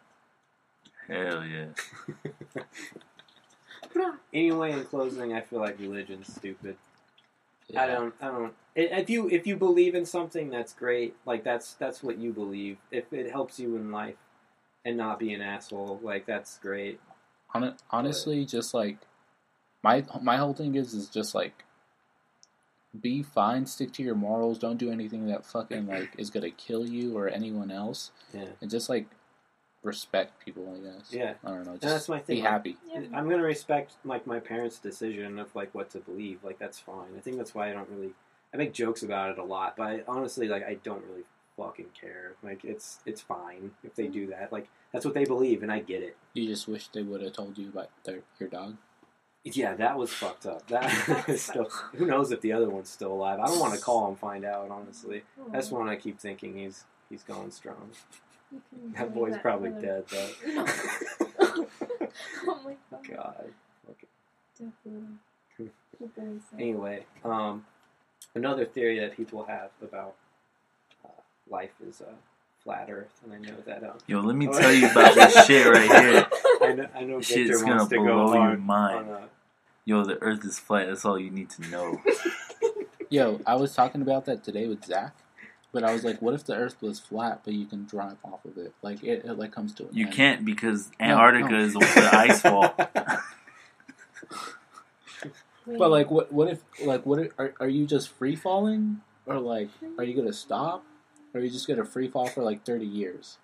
[1.08, 1.68] hell yeah.
[4.34, 6.76] anyway, in closing, I feel like religion's stupid.
[7.70, 7.84] Yeah.
[7.84, 8.14] I don't.
[8.22, 8.54] I don't.
[8.76, 11.16] i- If you if you believe in something, that's great.
[11.26, 12.78] Like that's that's what you believe.
[12.92, 14.16] If it helps you in life
[14.86, 17.00] and not be an asshole, like that's great.
[17.50, 18.98] Hon- honestly, just like
[19.84, 21.64] my my whole thing is is just like
[23.02, 26.88] be fine, stick to your morals, don't do anything that fucking like is gonna kill
[26.88, 28.50] you or anyone else, Yeah.
[28.62, 29.08] and just like
[29.84, 30.74] respect people.
[30.76, 31.12] I guess.
[31.12, 31.34] Yeah.
[31.44, 31.74] I don't know.
[31.74, 32.38] Just And that's my thing.
[32.38, 32.78] Be happy.
[32.94, 33.02] Yeah.
[33.14, 36.44] I'm gonna respect like my parents' decision of like what to believe.
[36.44, 37.16] Like that's fine.
[37.18, 38.14] I think that's why I don't really.
[38.54, 41.24] I make jokes about it a lot, but I, honestly, like I don't really
[41.58, 42.34] fucking care.
[42.44, 44.14] Like it's it's fine if they mm-hmm.
[44.14, 44.52] do that.
[44.52, 46.16] Like that's what they believe, and I get it.
[46.34, 48.78] You just wish they would have told you about their your dog.
[49.44, 50.68] Yeah, that was fucked up.
[50.68, 51.70] That is still.
[51.96, 53.40] Who knows if the other one's still alive?
[53.40, 54.70] I don't want to call and find out.
[54.70, 57.92] Honestly, that's one I keep thinking he's he's going strong.
[58.96, 60.30] That boy's that probably dead though.
[61.40, 63.08] oh my god.
[63.10, 63.52] God.
[64.58, 65.18] Definitely.
[66.16, 66.58] Doing so.
[66.58, 67.66] Anyway, um,
[68.36, 70.16] another theory that people have about
[71.04, 71.10] uh,
[71.50, 72.14] life is uh,
[72.68, 73.82] flat Earth, and I know that.
[73.82, 76.28] Um, Yo, let me tell you about this shit right here.
[76.62, 79.08] I know, I know This Victor shit's gonna to go blow your mind.
[79.10, 79.22] on uh,
[79.86, 80.88] Yo, the earth is flat.
[80.88, 82.02] That's all you need to know.
[83.10, 85.16] Yo, I was talking about that today with Zach,
[85.72, 88.44] but I was like, what if the Earth was flat, but you can drive off
[88.44, 88.74] of it?
[88.82, 90.14] Like it, it like comes to an You end.
[90.14, 91.60] can't because Antarctica no.
[91.60, 92.76] is the ice wall.
[95.66, 99.38] But like, what what if like what if, are are you just free falling, or
[99.40, 100.86] like are you gonna stop,
[101.38, 103.38] or are you just gonna free fall for like thirty years?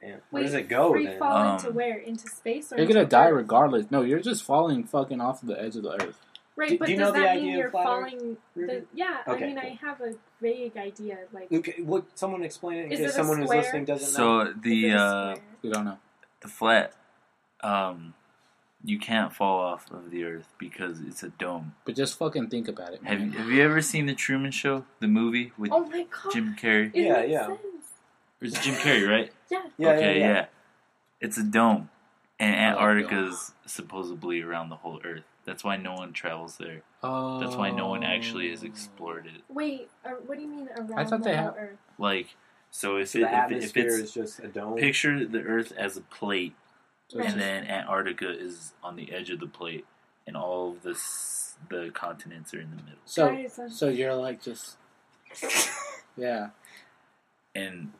[0.00, 0.10] Damn.
[0.10, 1.18] Where wait, does it go free then?
[1.18, 1.98] fall into Um, where?
[1.98, 3.36] Into space or You're into gonna die Earth?
[3.36, 3.90] regardless.
[3.90, 6.18] No, you're just falling fucking off the edge of the Earth.
[6.56, 8.10] Right, Do- but do you does know the that idea mean of you're flat Earth,
[8.10, 8.36] falling?
[8.54, 8.72] Ruby?
[8.74, 11.18] The, yeah, Okay, I mean, I have a vague idea.
[11.32, 12.04] Like, Okay, what?
[12.18, 13.62] Someone explain it in Is case it a someone who's square?
[13.62, 14.44] listening doesn't know.
[14.44, 15.46] So is the it a uh, square?
[15.62, 15.98] We don't know.
[16.40, 16.92] the flat,
[17.62, 18.14] um,
[18.84, 21.74] you can't fall off of the earth because it's a dome.
[21.84, 23.32] But just fucking think about it, Have man.
[23.32, 26.32] you, have you ever seen the Truman Show, the movie with Oh my god!
[26.32, 26.90] Jim Carrey?
[26.94, 27.46] It Yeah, makes yeah.
[27.46, 27.60] Sense.
[28.40, 29.30] Or is it Jim Carrey, right?
[29.50, 29.62] Yeah.
[29.76, 30.44] Yeah, okay, yeah, yeah.
[31.20, 31.90] It's a dome,
[32.38, 35.24] and like Antarctica's supposedly around the whole Earth.
[35.44, 36.82] That's why no one travels there.
[37.02, 39.42] Oh, That's why no one actually has explored it.
[39.48, 41.78] Wait, uh, what do you mean around I thought the they whole have- Earth?
[41.98, 42.28] Like,
[42.70, 44.76] so if So it, the if, if atmosphere it's is just a dome.
[44.76, 46.59] picture the Earth as a plate, So it's
[47.14, 47.28] Right.
[47.28, 49.84] and then Antarctica is on the edge of the plate,
[50.26, 53.00] and all of this the continents are in the middle.
[53.04, 54.76] So, so you're like just,
[56.16, 56.50] yeah.
[57.54, 57.92] And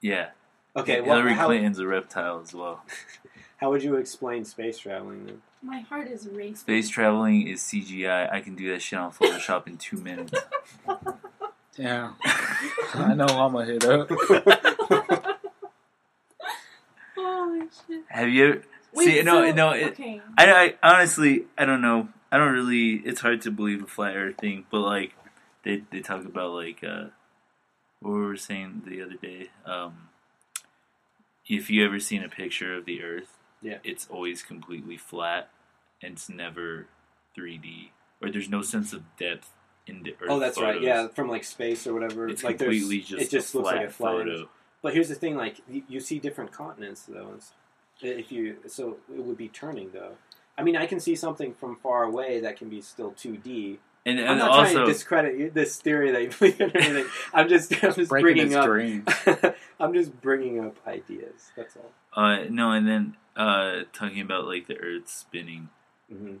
[0.00, 0.30] yeah,
[0.78, 2.84] Okay, well, Hillary how, Clinton's a reptile as well.
[3.56, 5.42] how would you explain space traveling then?
[5.60, 6.54] my heart is racing.
[6.54, 8.32] Space traveling is CGI.
[8.32, 10.32] I can do that shit on Photoshop in two minutes.
[11.76, 12.14] Damn.
[12.94, 14.08] I know I'm a hit up.
[17.58, 18.04] Holy shit!
[18.08, 18.62] Have you ever?
[18.94, 19.70] Wait, See, no, so- no.
[19.72, 20.20] It, okay.
[20.38, 22.08] I, I honestly, I don't know.
[22.32, 22.94] I don't really.
[23.04, 25.14] It's hard to believe a flat Earth thing, but like,
[25.64, 27.06] they they talk about like uh,
[28.00, 29.48] what we were saying the other day.
[29.66, 30.08] Um,
[31.46, 33.78] if you ever seen a picture of the Earth, Yeah.
[33.84, 35.48] it's always completely flat,
[36.02, 36.86] and it's never
[37.36, 37.90] 3D,
[38.22, 39.50] or there's no sense of depth
[39.86, 40.28] in the Earth.
[40.28, 40.80] Oh, that's right.
[40.82, 42.28] Yeah, from like space or whatever.
[42.28, 44.34] It's like there's- completely just it just a looks flat like a flat photo.
[44.36, 44.48] image.
[44.82, 47.28] But here's the thing: like you, you see different continents though.
[47.34, 47.52] It's-
[48.00, 50.12] If you so it would be turning though.
[50.56, 53.78] I mean, I can see something from far away that can be still 2D.
[54.06, 56.70] And, I'm and not trying to discredit this theory that you believe in.
[56.70, 57.06] or anything.
[57.34, 58.68] I'm just, I'm just bringing up.
[59.80, 61.50] I'm just bringing up ideas.
[61.56, 61.90] That's all.
[62.22, 65.68] uh, no, and then uh, talking about like the Earth spinning.
[66.10, 66.36] hmm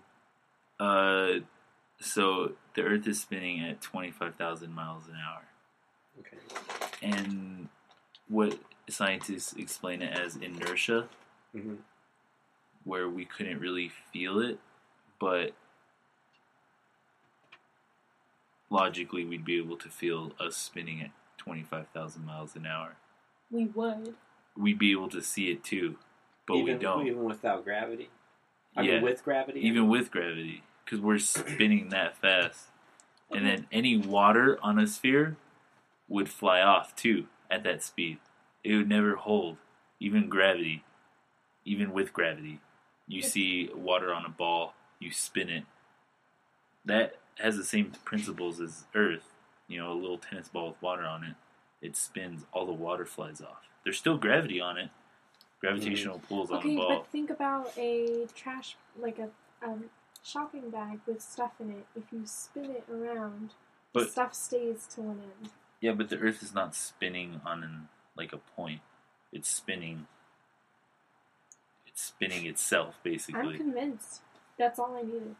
[0.80, 1.40] Uh,
[2.00, 5.42] so the Earth is spinning at twenty five thousand miles an hour,
[6.20, 6.38] Okay.
[7.02, 7.68] and
[8.28, 11.08] what scientists explain it as inertia,
[11.52, 11.74] hmm
[12.84, 14.58] where we couldn't really feel it,
[15.20, 15.52] but
[18.70, 22.96] logically we'd be able to feel us spinning at twenty five thousand miles an hour.
[23.50, 24.14] We would.
[24.56, 25.96] We'd be able to see it too,
[26.46, 27.06] but even, we don't.
[27.06, 28.08] Even without gravity.
[28.76, 28.94] I Yeah.
[28.94, 29.60] mean, with gravity.
[29.60, 32.68] even with gravity, because we're spinning that fast.
[33.30, 35.36] And then any water on a sphere
[36.08, 38.18] would fly off too at that speed.
[38.64, 39.56] It would never hold,
[40.00, 40.84] even gravity,
[41.64, 42.60] even with gravity.
[43.06, 45.64] You see water on a ball, you spin it.
[46.84, 49.34] That has the same principles as Earth.
[49.66, 51.34] You know, a little tennis ball with water on it.
[51.80, 53.62] It spins, all the water flies off.
[53.84, 54.90] There's still gravity on it.
[55.60, 56.84] Gravitational pulls on the ball.
[56.86, 59.28] Okay, but think about a trash, like a
[59.66, 59.84] um,
[60.22, 61.86] shopping bag with stuff in it.
[61.96, 63.50] If you spin it around,
[63.92, 65.50] the But- stuff stays to one end.
[65.80, 68.80] Yeah, but the Earth is not spinning on an like a point.
[69.32, 70.06] It's spinning.
[71.86, 73.54] It's spinning itself, basically.
[73.54, 74.20] I'm convinced.
[74.58, 75.36] That's all I needed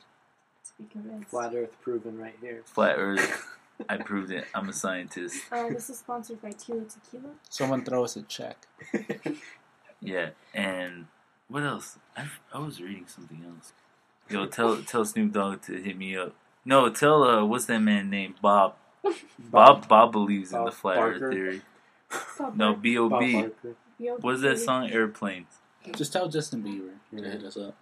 [0.65, 1.31] to be convinced.
[1.31, 2.63] Flat Earth proven right here.
[2.65, 3.45] Flat Earth.
[3.89, 4.45] I proved it.
[4.55, 5.41] I'm a scientist.
[5.53, 7.31] Uh, this is sponsored by Tila Tequila.
[7.49, 8.57] Someone throw us a check.
[10.01, 11.07] Yeah, and
[11.49, 11.99] what else?
[12.17, 13.73] I, I was reading something else.
[14.31, 16.35] Yo, tell tell Snoop Dogg to hit me up.
[16.65, 18.75] No, tell uh, what's that man named Bob?
[19.39, 21.27] Bob Bob believes in the flat Barker.
[21.27, 21.63] Earth theory.
[22.39, 22.81] Bob No, Barker.
[22.81, 23.33] B O Bob B.
[23.43, 23.77] Barker.
[23.99, 24.91] Yo, What's that song?
[24.91, 25.59] Airplanes.
[25.97, 26.93] Just tell Justin Bieber
[27.23, 27.75] to hit us up.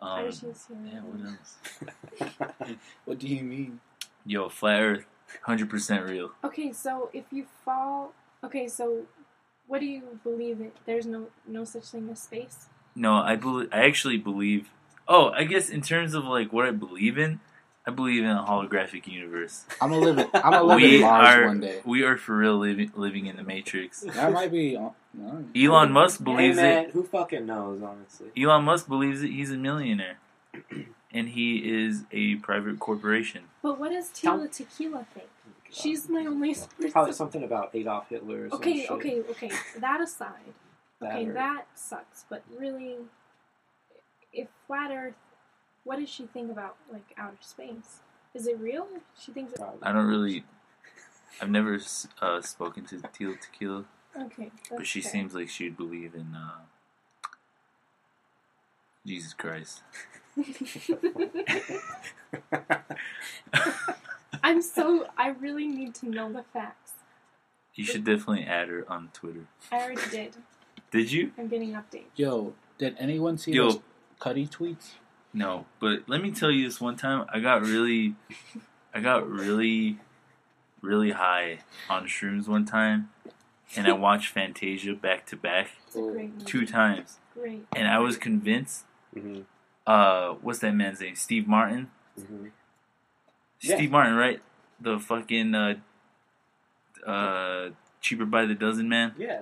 [0.00, 0.76] Um, wish he was here.
[0.84, 2.76] yeah, what else?
[3.04, 3.80] What do you mean?
[4.26, 5.04] Yo, flat Earth,
[5.42, 6.30] hundred percent real.
[6.42, 9.02] Okay, so if you fall, okay, so
[9.66, 10.72] what do you believe in?
[10.86, 12.66] There's no no such thing as space.
[12.96, 13.68] No, I believe.
[13.72, 14.68] I actually believe.
[15.06, 17.40] Oh, I guess in terms of like what I believe in,
[17.86, 19.64] I believe in a holographic universe.
[19.80, 20.18] I'm gonna live.
[20.18, 21.46] In, I'm gonna live we in Mars are.
[21.46, 21.80] one day.
[21.84, 24.00] We are for real living living in the Matrix.
[24.00, 24.76] That might be.
[24.76, 25.44] uh, no.
[25.54, 26.90] Elon Musk Hey believes man, it.
[26.92, 28.28] who fucking knows, honestly?
[28.42, 29.28] Elon Musk believes it.
[29.30, 30.16] He's a millionaire,
[31.12, 33.42] and he is a private corporation.
[33.62, 35.28] But what does Tila Tequila think?
[35.70, 36.56] She's my only
[36.90, 38.90] Probably something about Adolf Hitler or some Okay, shit.
[38.92, 39.50] okay, okay.
[39.80, 40.54] That aside,
[41.00, 42.24] That okay, or- that sucks.
[42.30, 42.96] But really,
[44.32, 45.14] if flat Earth,
[45.84, 48.00] what does she think about like outer space?
[48.34, 48.88] Is it real?
[49.18, 49.52] She thinks.
[49.52, 49.82] It, probably.
[49.82, 50.44] I don't really.
[51.40, 51.78] I've never
[52.20, 53.84] uh, spoken to Tila Tequila,
[54.20, 55.12] okay, but she fair.
[55.12, 56.58] seems like she'd believe in uh,
[59.06, 59.82] Jesus Christ.
[64.42, 65.06] I'm so.
[65.16, 66.92] I really need to know the facts.
[67.74, 69.46] You should definitely add her on Twitter.
[69.72, 70.36] I already did.
[70.90, 71.32] Did you?
[71.36, 72.04] I'm getting updates.
[72.14, 73.64] Yo, did anyone see Yo.
[73.64, 73.80] those
[74.20, 74.92] Cuddy tweets?
[75.36, 78.14] No, but let me tell you this one time I got really
[78.94, 79.98] I got really
[80.80, 81.58] really high
[81.90, 83.10] on shrooms one time
[83.76, 86.44] and I watched Fantasia back to back It's a great movie.
[86.44, 87.66] two times Great.
[87.74, 88.84] and I was convinced
[89.16, 89.44] Mhm,
[89.86, 91.16] uh what's that man's name?
[91.16, 91.90] Steve Martin?
[92.18, 92.50] mhm.
[93.60, 93.76] Yeah.
[93.76, 94.40] Steve Martin, right?
[94.80, 95.74] The fucking uh
[97.06, 97.70] uh
[98.00, 99.14] cheaper by the dozen man.
[99.18, 99.40] Yeah,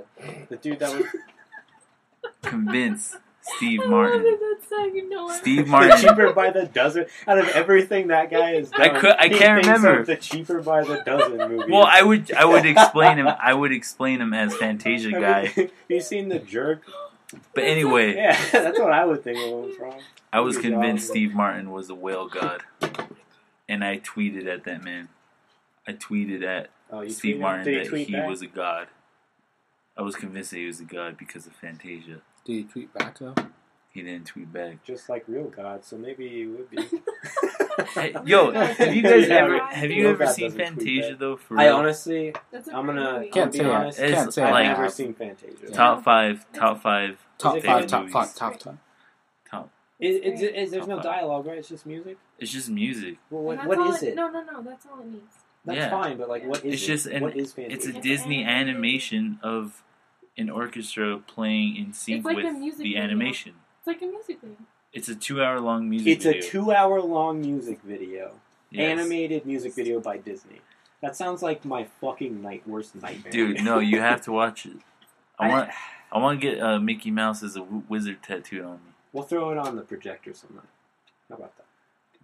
[0.48, 1.04] the dude that was
[2.42, 4.38] Convinced Steve I love Martin.
[4.62, 5.34] It, that song, you know it.
[5.34, 5.98] Steve the Martin.
[5.98, 7.06] cheaper by the dozen.
[7.26, 10.04] Out of everything that guy has done, I could- I can't remember.
[10.04, 11.70] the cheaper by the dozen movie.
[11.72, 15.46] Well, I would I would explain him I would explain him as Fantasia guy.
[15.56, 16.82] Have you seen the jerk?
[17.54, 19.94] But anyway, Yeah, that's what I would think of him from.
[20.32, 21.12] I was Good convinced job.
[21.12, 22.62] Steve Martin was a whale god,
[23.68, 25.08] and I tweeted at that man.
[25.86, 28.28] I tweeted at Oh, Steve tweeted- Martin that he back?
[28.28, 28.88] was a god.
[29.96, 32.20] I was convinced that he was a god because of Fantasia.
[32.44, 33.34] Did he tweet back though?
[33.92, 34.82] He didn't tweet back.
[34.84, 36.78] just like real God, so maybe he would be.
[37.94, 41.10] Hey, yo, have you guys ever have you Real ever God seen doesn't tweet Fantasia
[41.12, 41.18] back.
[41.18, 41.36] though?
[41.36, 41.76] For I real?
[41.76, 43.28] honestly, That's a I'm great gonna movie.
[43.30, 43.98] Can't I'll be say I- honest.
[43.98, 45.54] It's can't say I've like- never seen Fantasia.
[45.64, 45.70] Yeah.
[45.74, 47.88] top five, top five, Top it five, good?
[47.88, 48.12] top movies.
[48.12, 48.76] five, top top.
[49.50, 49.70] top.
[49.98, 51.58] Is, is, is, there's no dialogue, right?
[51.58, 52.18] It's just music.
[52.38, 53.16] It's just music.
[53.30, 54.14] Well, And what, that's what all is it?
[54.16, 54.62] No, no, no.
[54.62, 55.34] That's all it needs.
[55.64, 55.90] That's Yeah.
[55.90, 56.86] fine, but like, what is It's it?
[56.86, 57.74] just an- what is Fantasia?
[57.76, 58.68] It's a It's Disney animated.
[58.68, 59.82] animation of
[60.36, 63.00] an orchestra playing in sync like a with music the video.
[63.02, 63.54] animation.
[63.82, 64.56] It's like a music video.
[64.92, 66.40] It's a two-hour-long music It's video.
[66.40, 68.32] a two-hour-long music video.
[68.70, 68.92] Yes.
[68.98, 70.60] animated music video by Disney.
[71.02, 73.32] That sounds like my fucking night worst nightmare.
[73.32, 74.76] Dude, no, you have to watch it.
[75.38, 75.70] I I- want,
[76.12, 78.92] I want to get uh, Mickey Mouse as a w- wizard tattooed on me.
[79.12, 80.68] We'll throw it on the projector sometime.
[81.28, 81.64] How about that?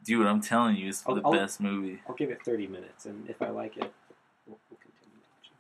[0.05, 2.01] Dude, I'm telling you, it's I'll- the I'll- best movie.
[2.09, 3.92] I'll give it 30 minutes, and if I like it,
[4.47, 5.57] we'll, we'll continue watching.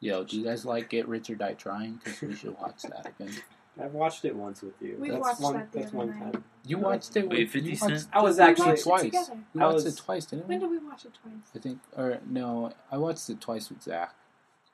[0.00, 2.00] Yo, do you guys like Get Rich or Die Trying?
[2.04, 3.34] Because we should watch that again.
[3.78, 4.96] I've watched it once with you.
[4.98, 6.32] We that's watched one, that the That's other one night.
[6.32, 6.44] time.
[6.66, 7.28] You watched it.
[7.28, 7.92] Wait, with, 50 you Cent?
[7.92, 9.02] watched- I was We actually watched it twice.
[9.02, 9.38] together.
[9.54, 10.54] We I watched was- it twice, didn't we?
[10.58, 11.34] When did we watch it twice?
[11.54, 14.14] I think, or no, I watched it twice with Zach.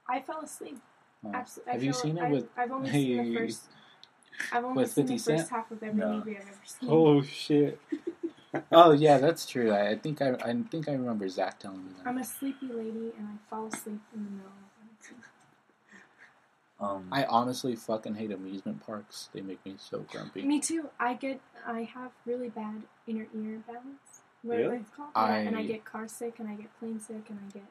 [0.08, 0.78] I fell asleep.
[1.24, 1.30] Oh.
[1.34, 1.72] Absolutely.
[1.72, 2.48] Have you seen it with?
[2.56, 3.62] I've only seen the first.
[4.52, 5.38] I've only With seen 50 Cent?
[5.40, 6.12] first half of every No.
[6.18, 6.88] movie I've ever seen.
[6.90, 7.80] Oh shit!
[8.72, 9.70] oh yeah, that's true.
[9.72, 12.06] I, I think I, I think I remember Zach telling me that.
[12.08, 14.65] I'm a sleepy lady and I fall asleep in the middle of it.
[16.78, 19.30] Um, I honestly fucking hate amusement parks.
[19.32, 20.42] They make me so grumpy.
[20.42, 20.90] Me too.
[21.00, 21.40] I get.
[21.66, 24.20] I have really bad inner ear balance.
[24.42, 24.80] Whatever Really?
[24.82, 25.08] it's called.
[25.14, 27.64] I- Yeah, and I get car sick and I get plane sick and I get.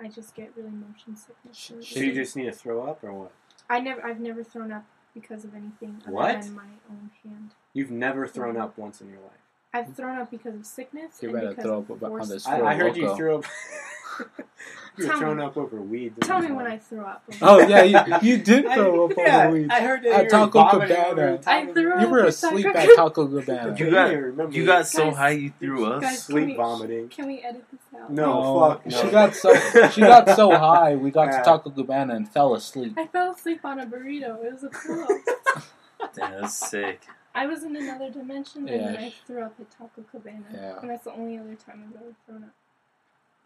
[0.00, 1.56] I just get really motion sickness.
[1.56, 3.32] Sh- So you just need to throw up, or what?
[3.70, 4.04] I never.
[4.04, 6.42] I've never thrown up because of anything other What?
[6.42, 7.52] than my own hand.
[7.72, 9.32] You've never thrown up once in your life.
[9.72, 11.18] I've thrown up because of sickness.
[11.20, 13.36] You and better because throw of up on forced- this I, I heard you threw
[13.38, 13.44] up.
[14.96, 15.44] You're Tell thrown me.
[15.44, 16.14] up over weed.
[16.22, 17.22] Tell me when I threw up.
[17.42, 17.98] Oh yeah, you,
[18.30, 19.70] you did I- throw up yeah, on the weed.
[19.70, 21.06] I heard that At you were Taco Cabana.
[21.06, 22.00] over the top I of threw your- up.
[22.00, 23.76] You were asleep Taco at Taco Cabana.
[23.78, 24.86] You got- you got that.
[24.88, 26.00] so high you threw up.
[26.02, 27.08] Guys, can sleep we- vomiting.
[27.10, 28.10] Can we edit this out?
[28.12, 29.02] No, Oh, fuck no.
[29.02, 29.54] She got so
[29.90, 30.96] she got so high.
[30.96, 31.38] We got Yeah.
[31.38, 32.94] to Taco Cabana and fell asleep.
[32.96, 34.42] I fell asleep on a burrito.
[34.44, 35.06] It was a pillow.
[36.16, 37.02] Damn, that's sick.
[37.38, 39.00] I was in another dimension and then Yeah.
[39.00, 40.44] I threw up at Taco Cabana.
[40.52, 40.80] Yeah.
[40.80, 42.50] And that's the only other time I've ever thrown up.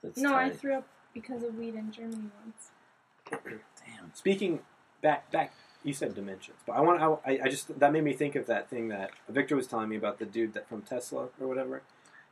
[0.02, 2.70] That's no, I threw up because of weed in Germany once.
[3.30, 4.12] Damn.
[4.14, 4.60] Speaking
[5.00, 5.52] back, back.
[5.84, 7.02] You said dimensions, but I want.
[7.26, 9.96] I, I just that made me think of that thing that Victor was telling me
[9.96, 11.82] about the dude that from Tesla or whatever.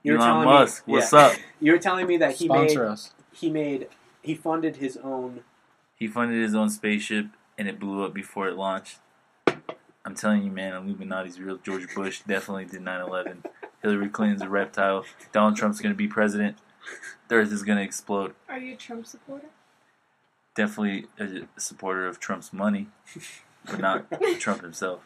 [0.05, 1.19] You were Elon telling Musk, me, what's yeah.
[1.19, 1.33] up?
[1.61, 3.11] You were telling me that he Sponsor made us.
[3.33, 3.89] he made
[4.23, 5.43] he funded his own.
[5.97, 7.27] He funded his own spaceship
[7.59, 8.99] and it blew up before it launched.
[10.05, 11.59] I'm telling you, man, Illuminati's real.
[11.59, 13.45] George Bush definitely did 9 11.
[13.83, 15.05] Hillary Clinton's a reptile.
[15.33, 16.57] Donald Trump's going to be president.
[17.29, 18.35] The earth is going to explode.
[18.49, 19.47] Are you a Trump supporter?
[20.55, 22.89] Definitely a supporter of Trump's money,
[23.67, 24.07] but not
[24.41, 25.01] Trump himself.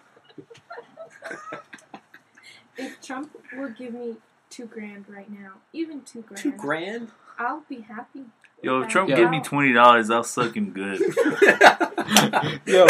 [2.76, 4.16] If Trump will give me
[4.50, 7.09] two grand right now, even two grand, Two grand.
[7.38, 8.24] I'll be happy.
[8.62, 8.88] Yo, if.
[8.88, 9.16] Trump Yeah.
[9.16, 11.00] give me $20, I'll suck him good.
[12.66, 12.87] Yo.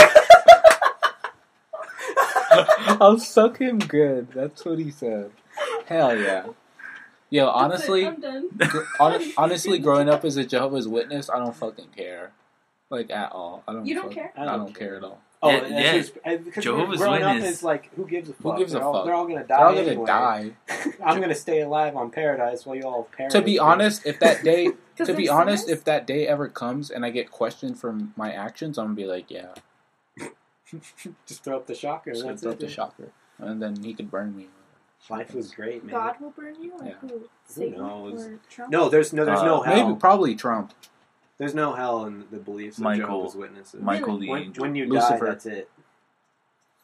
[3.00, 4.28] I'll suck him good.
[4.32, 5.30] That's what he said.
[5.86, 6.46] Hell yeah.
[7.30, 8.48] Yo, honestly, I'm done.
[8.98, 12.32] hon- honestly, growing up as a Jehovah's Witness, I don't fucking care,
[12.90, 13.64] like at all.
[13.66, 13.86] I don't.
[13.86, 14.32] You don't fuck- care?
[14.36, 15.20] I don't, care at all.
[15.42, 15.92] Oh, Yeah, that's yeah.
[15.98, 17.56] just- because Jehovah's growing up Witness.
[17.56, 18.58] is like, who gives a Who fuck?
[18.58, 19.04] gives they're all, fuck?
[19.04, 19.46] They're all gonna die.
[19.46, 20.06] They're all gonna anyway.
[20.06, 20.52] die.
[21.04, 23.32] I'm gonna stay alive on paradise while you all perish.
[23.32, 25.78] To be honest, if that day, to be honest, sinners?
[25.80, 29.06] if that day ever comes and I get questioned for my actions, I'm gonna be
[29.06, 29.48] like, yeah,
[31.26, 32.12] just throw up the shocker.
[32.12, 34.48] just That's throw up the shocker, and then he could burn me.
[35.10, 35.94] Life was great, man.
[35.94, 37.08] God will burn you, like Yeah.
[37.08, 37.28] who?
[37.44, 38.24] Satan knows?
[38.26, 38.70] or Trump?
[38.72, 39.86] No, there's no, there's no Uh, hell.
[39.88, 40.72] Maybe probably Trump.
[41.36, 43.06] There's no hell in the beliefs of Michael.
[43.06, 43.82] Jehovah's Witnesses.
[43.82, 44.62] Michael the when, angel.
[44.62, 45.18] when you Lucifer.
[45.18, 45.68] die, that's it.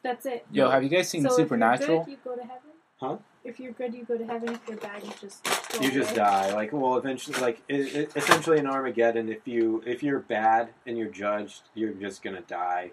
[0.03, 0.45] That's it.
[0.51, 2.01] Yo, have you guys seen so Supernatural?
[2.01, 2.71] If you're good, you go to heaven.
[2.99, 3.17] Huh?
[3.43, 4.49] If you're good, you go to heaven.
[4.53, 6.53] If you're bad, you just go You just die.
[6.53, 10.97] Like, well, eventually, like, it, it, essentially in Armageddon, if you if you're bad and
[10.97, 12.91] you're judged, you're just gonna die,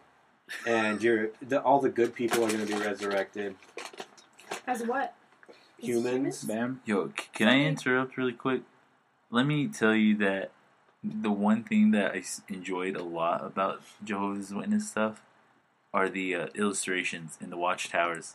[0.67, 3.55] and you're the, all the good people are gonna be resurrected.
[4.67, 5.15] As what?
[5.79, 6.45] Humans.
[6.45, 6.81] Bam.
[6.85, 8.63] Yo, c- can I interrupt really quick?
[9.31, 10.51] Let me tell you that
[11.05, 15.21] the one thing that I s- enjoyed a lot about Jehovah's Witness stuff
[15.95, 18.35] are the uh, illustrations in the watchtowers.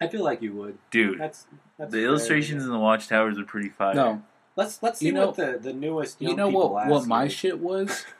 [0.00, 0.78] I feel like you would.
[0.90, 1.46] Dude, That's,
[1.78, 2.06] that's the fair.
[2.06, 3.94] illustrations in the watchtowers are pretty fire.
[3.94, 4.22] No,
[4.54, 6.20] Let's let's see You know- what the, the newest.
[6.20, 6.82] Young you know people what?
[6.84, 7.30] ask What my you.
[7.30, 8.04] shit was?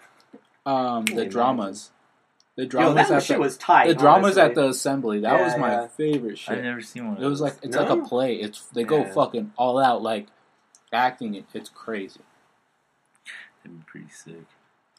[0.66, 1.92] Um, the Holy dramas.
[2.56, 3.88] The Yo, dramas that at shit the was tight.
[3.88, 4.42] the dramas honestly.
[4.42, 5.20] at the assembly.
[5.20, 5.86] That Yeah, was my yeah.
[5.88, 6.56] favorite shit.
[6.58, 7.16] I've never seen one.
[7.18, 8.36] Of It was like it's like a play.
[8.36, 9.12] It's they go Yeah.
[9.12, 10.28] fucking all out, like
[10.92, 11.44] acting it.
[11.52, 12.20] It's crazy.
[13.62, 14.46] That'd be pretty sick.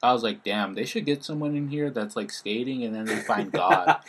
[0.03, 3.05] I was like, damn, they should get someone in here that's like skating, and then
[3.05, 4.01] they find God.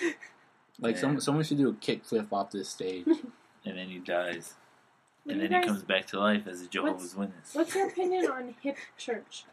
[0.78, 1.00] Like Yeah.
[1.00, 3.06] some someone should do a kickflip off this stage.
[3.64, 4.54] And then he dies,
[5.26, 7.54] and do you then he comes back to life as a Jehovah's Witness.
[7.54, 9.44] What's your opinion on hip church?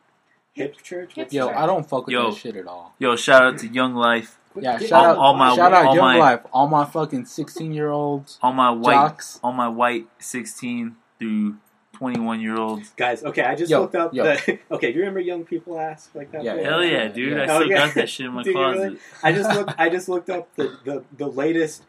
[0.55, 1.13] Hip church.
[1.15, 1.55] Hip Yo, church.
[1.57, 2.31] I don't fuck with Yo.
[2.31, 2.93] that shit at all.
[2.99, 5.95] Yo, shout out to Young Life, Yeah, shout all- out, all my- shout out all
[5.95, 9.39] Young my- Life, all my fucking sixteen year olds, all my white, jocks.
[9.43, 11.57] all my white sixteen through
[11.91, 12.93] twenty one year olds.
[12.95, 14.23] Guys, okay, I just Yo, looked up yo.
[14.23, 14.59] the.
[14.71, 16.43] Okay, do you remember young people ask like that?
[16.43, 16.55] Yeah.
[16.55, 17.33] Hell yeah, dude!
[17.33, 17.39] Yeah.
[17.39, 17.73] I oh, still Okay.
[17.73, 18.79] got that shit in my closet.
[18.81, 18.97] really?
[19.23, 19.73] I just looked.
[19.77, 21.83] I just looked up the, the the latest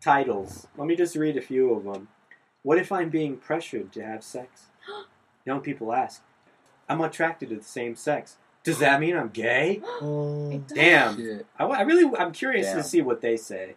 [0.00, 0.66] titles.
[0.78, 2.08] Let me just read a few of them.
[2.62, 4.66] What if I'm being pressured to have sex?
[5.44, 6.22] young people ask,
[6.88, 8.36] "I'm attracted to the same sex.
[8.64, 10.68] Does that mean I'm gay?" It.
[10.68, 11.44] Damn.
[11.58, 12.76] I, I really, I'm curious Damn.
[12.76, 13.76] to see what they say.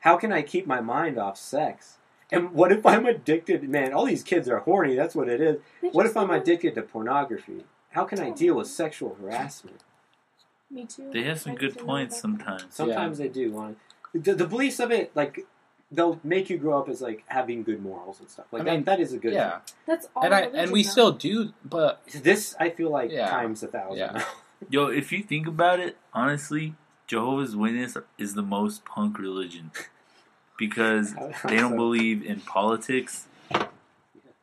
[0.00, 1.98] How can I keep my mind off sex?
[2.32, 3.68] And what if I'm addicted?
[3.68, 4.94] Man, all these kids are horny.
[4.94, 5.56] That's what it is.
[5.92, 7.64] What if I'm addicted to pornography?
[7.90, 9.82] How can I deal with sexual harassment?
[10.70, 11.10] Me too.
[11.12, 12.22] They have some I good points that.
[12.22, 12.66] sometimes.
[12.70, 13.76] Sometimes they do
[14.12, 15.10] the, the beliefs of it.
[15.14, 15.46] Like
[15.92, 18.46] they'll make you grow up as like having good morals and stuff.
[18.52, 19.32] Like I that, mean, that is a good.
[19.32, 20.24] Yeah, That's all.
[20.24, 20.88] and I and we though.
[20.90, 22.00] still do, but.
[22.06, 23.28] This I feel like Yeah.
[23.30, 23.98] times a thousand.
[23.98, 24.24] Yeah.
[24.70, 26.74] Yo, if you think about it, honestly,
[27.06, 29.70] Jehovah's Witness is the most punk religion
[30.58, 31.14] because
[31.44, 33.26] they don't So- believe in politics.
[33.50, 33.66] yeah,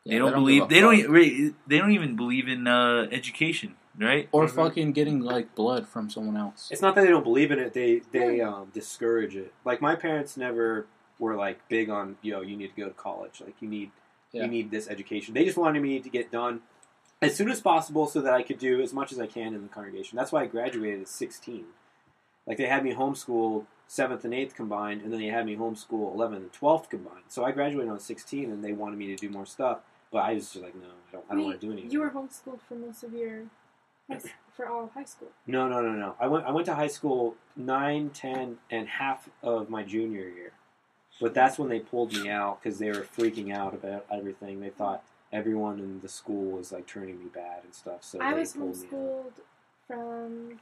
[0.05, 0.67] They don't give believe.
[0.69, 1.01] They don't.
[1.01, 1.15] fuck.
[1.17, 4.27] e- They don't even believe in uh, education, right?
[4.31, 4.55] or Mhm.
[4.55, 6.69] fucking getting like blood from someone else.
[6.71, 9.53] It's not that they don't believe in it; they they um, discourage it.
[9.65, 10.87] Like my parents never
[11.19, 13.41] were like big on yo, you need to go to college.
[13.43, 13.91] Like you need
[14.31, 14.43] Yeah.
[14.43, 15.33] you need this education.
[15.33, 16.61] They just wanted me to get done
[17.21, 19.63] as soon as possible so that I could do as much as I can in
[19.63, 20.15] the congregation.
[20.17, 21.65] That's why I graduated at sixteen.
[22.45, 26.13] Like they had me homeschooled seventh and eighth combined, and then they had me homeschool
[26.13, 27.25] eleventh and twelfth combined.
[27.29, 29.79] So I graduated on sixteen, and they wanted me to do more stuff.
[30.11, 31.25] But I was just like, no, I don't.
[31.29, 31.91] I don't Wait, want to do anything.
[31.91, 33.43] You were homeschooled for most of your
[34.09, 34.19] high
[34.55, 35.27] for all of high school.
[35.45, 36.15] No, no, no, no.
[36.19, 36.45] I went.
[36.45, 40.53] I went to high school nine, ten, and half of my junior year.
[41.19, 44.59] But that's when they pulled me out because they were freaking out about everything.
[44.59, 48.03] They thought everyone in the school was like turning me bad and stuff.
[48.03, 48.91] So I they was pulled me out.
[48.93, 49.31] homeschooled
[49.87, 50.59] from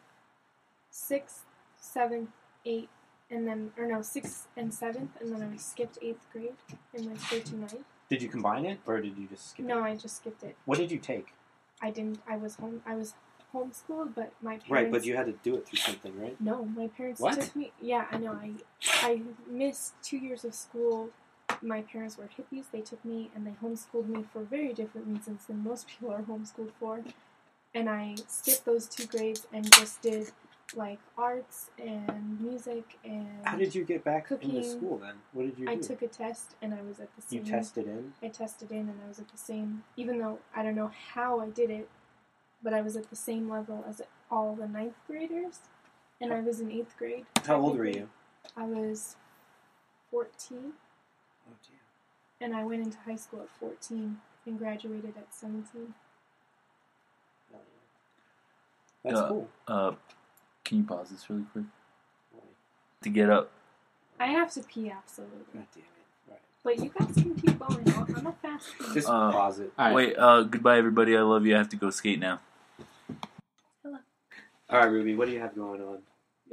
[0.89, 1.43] sixth,
[1.77, 2.29] seventh,
[2.65, 2.89] eighth,
[3.29, 6.53] and then or no sixth and seventh, and then I skipped eighth grade
[6.93, 7.83] and went straight to ninth.
[8.09, 9.65] Did you combine it or did you just skip?
[9.65, 9.67] It?
[9.67, 9.87] No, it?
[9.87, 10.55] I just skipped it.
[10.65, 11.33] What did you take?
[11.81, 12.19] I didn't.
[12.29, 12.81] I was home.
[12.85, 13.15] I was
[13.55, 14.69] homeschooled, but my parents.
[14.69, 16.35] Right, but you had to do it through something, right?
[16.41, 17.39] No, my parents What?
[17.39, 17.71] took me.
[17.81, 18.33] Yeah, I know.
[18.33, 18.51] I
[19.01, 21.09] I missed two years of school.
[21.61, 22.65] My parents were hippies.
[22.71, 26.21] They took me and they homeschooled me for very different reasons than most people are
[26.23, 27.01] homeschooled for.
[27.73, 30.31] And I skipped those two grades and just did
[30.75, 33.27] like arts and music and.
[33.43, 34.55] How did you get back Cooking.
[34.55, 35.15] into school then?
[35.33, 35.71] What did you do?
[35.71, 37.45] I took a test and I was at the same.
[37.45, 38.13] you tested in.
[38.23, 41.39] I tested in and I was at the same, even though I don't know how
[41.39, 41.87] I did it,
[42.65, 44.01] but I was at the same level as
[44.31, 45.59] all the ninth graders,
[46.19, 47.25] and I was in eighth grade.
[47.45, 48.09] How old were you?
[48.57, 49.15] I was
[50.09, 50.73] 14,
[51.47, 51.77] Oh dear.
[52.41, 55.93] and I went into high school at 14 and graduated at 17.
[59.03, 59.27] That's Yeah.
[59.27, 59.47] cool.
[59.67, 59.91] Uh,
[60.63, 61.65] can you pause this really quick
[63.01, 63.51] to get up?
[64.19, 66.31] I have to pee absolutely, God damn it.
[66.31, 66.39] Right.
[66.63, 67.87] but you guys can keep going.
[67.93, 68.93] I'll- I'm a fast pee.
[68.95, 69.71] Just Uh, pause it.
[69.77, 69.93] All right.
[69.95, 70.17] Wait.
[70.17, 71.15] Uh, goodbye, everybody.
[71.15, 71.53] I love you.
[71.53, 72.39] I have to go skate now.
[74.69, 75.15] All right, Ruby.
[75.15, 75.99] What do you have going on?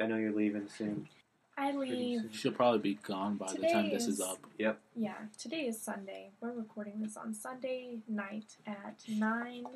[0.00, 1.08] I know you're leaving soon.
[1.56, 2.20] I leave.
[2.22, 2.32] soon.
[2.32, 4.38] She'll probably be gone by the Today time this is is- up.
[4.58, 4.78] Yep.
[4.96, 6.30] Yeah, today is Sunday.
[6.40, 9.66] We're recording this on Sunday night at 9.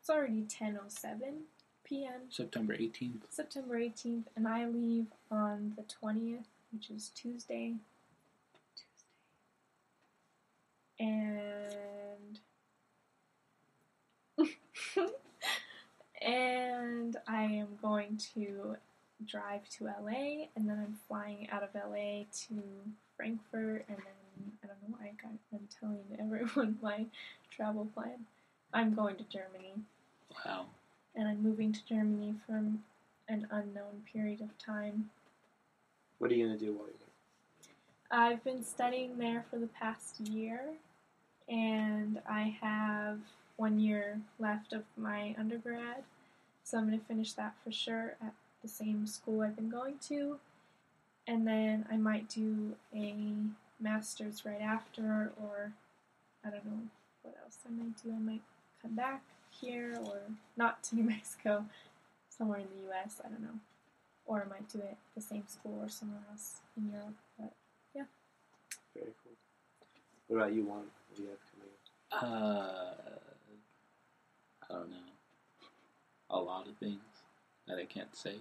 [0.00, 1.44] It's already 10:07
[1.84, 2.22] p.m.
[2.30, 3.22] September 18th.
[3.30, 7.76] September 18th, and I leave on the 20th, which is Tuesday.
[8.76, 9.04] Tuesday.
[11.00, 12.40] And
[16.24, 18.76] and I am going to
[19.26, 22.62] drive to LA, and then I'm flying out of LA to
[23.16, 27.06] Frankfurt, and then I don't know why I I'm telling everyone my
[27.50, 28.26] travel plan.
[28.72, 29.74] I'm going to Germany
[30.44, 30.66] Wow.
[31.14, 35.10] and I'm moving to Germany for an unknown period of time.
[36.18, 38.18] What are you gonna do while you're there?
[38.20, 40.60] I've been studying there for the past year,
[41.48, 43.18] and I have
[43.56, 46.02] one year left of my undergrad,
[46.64, 49.98] so I'm going to finish that for sure at the same school I've been going
[50.08, 50.38] to,
[51.26, 53.14] and then I might do a
[53.80, 55.72] master's right after, or
[56.44, 56.82] I don't know
[57.22, 58.10] what else I might do.
[58.10, 58.42] I might
[58.82, 60.20] come back here, or
[60.56, 61.66] not to New Mexico,
[62.30, 63.20] somewhere in the U.S.
[63.24, 63.60] I don't know,
[64.26, 67.52] or I might do it at the same school or somewhere else in Europe, but.
[67.94, 68.04] Yeah.
[68.94, 69.32] Very cool.
[70.28, 70.78] What about you, Juan?
[70.78, 71.68] What do you have coming
[72.10, 72.22] up?
[72.22, 72.94] Uh,
[74.68, 75.13] I don't know.
[76.34, 77.00] A lot of things
[77.68, 78.34] that I can't say.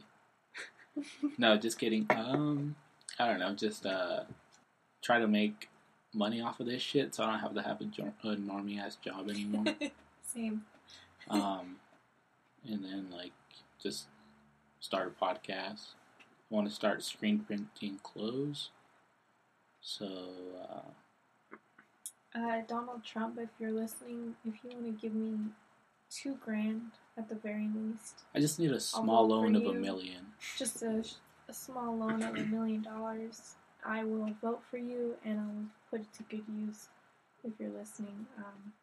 [1.37, 2.07] no, just kidding.
[2.09, 2.75] Um,
[3.19, 3.53] I don't know.
[3.53, 4.21] Just uh,
[5.03, 5.69] try to make
[6.13, 8.79] money off of this shit, so I don't have to have a, jo- a normie
[8.79, 9.65] ass job anymore.
[10.23, 10.63] Same.
[11.29, 11.75] um,
[12.67, 13.31] and then like
[13.81, 14.07] just
[14.79, 15.93] start a podcast.
[16.19, 18.69] I want to start screen printing clothes.
[19.81, 20.07] So
[20.69, 21.57] uh,
[22.39, 25.37] Uh, Donald Trump, if you're listening, if you want to give me
[26.09, 30.25] two grand at the very least, I just need a small loan of a million.
[30.57, 31.03] just a,
[31.47, 33.55] a small loan of a million dollars,
[33.85, 36.87] I will vote for you and I'll put it to good use
[37.43, 38.25] if you're listening.
[38.37, 38.73] Um,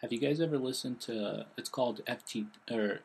[0.00, 1.46] Have you guys ever listened to?
[1.58, 3.00] It's called FT or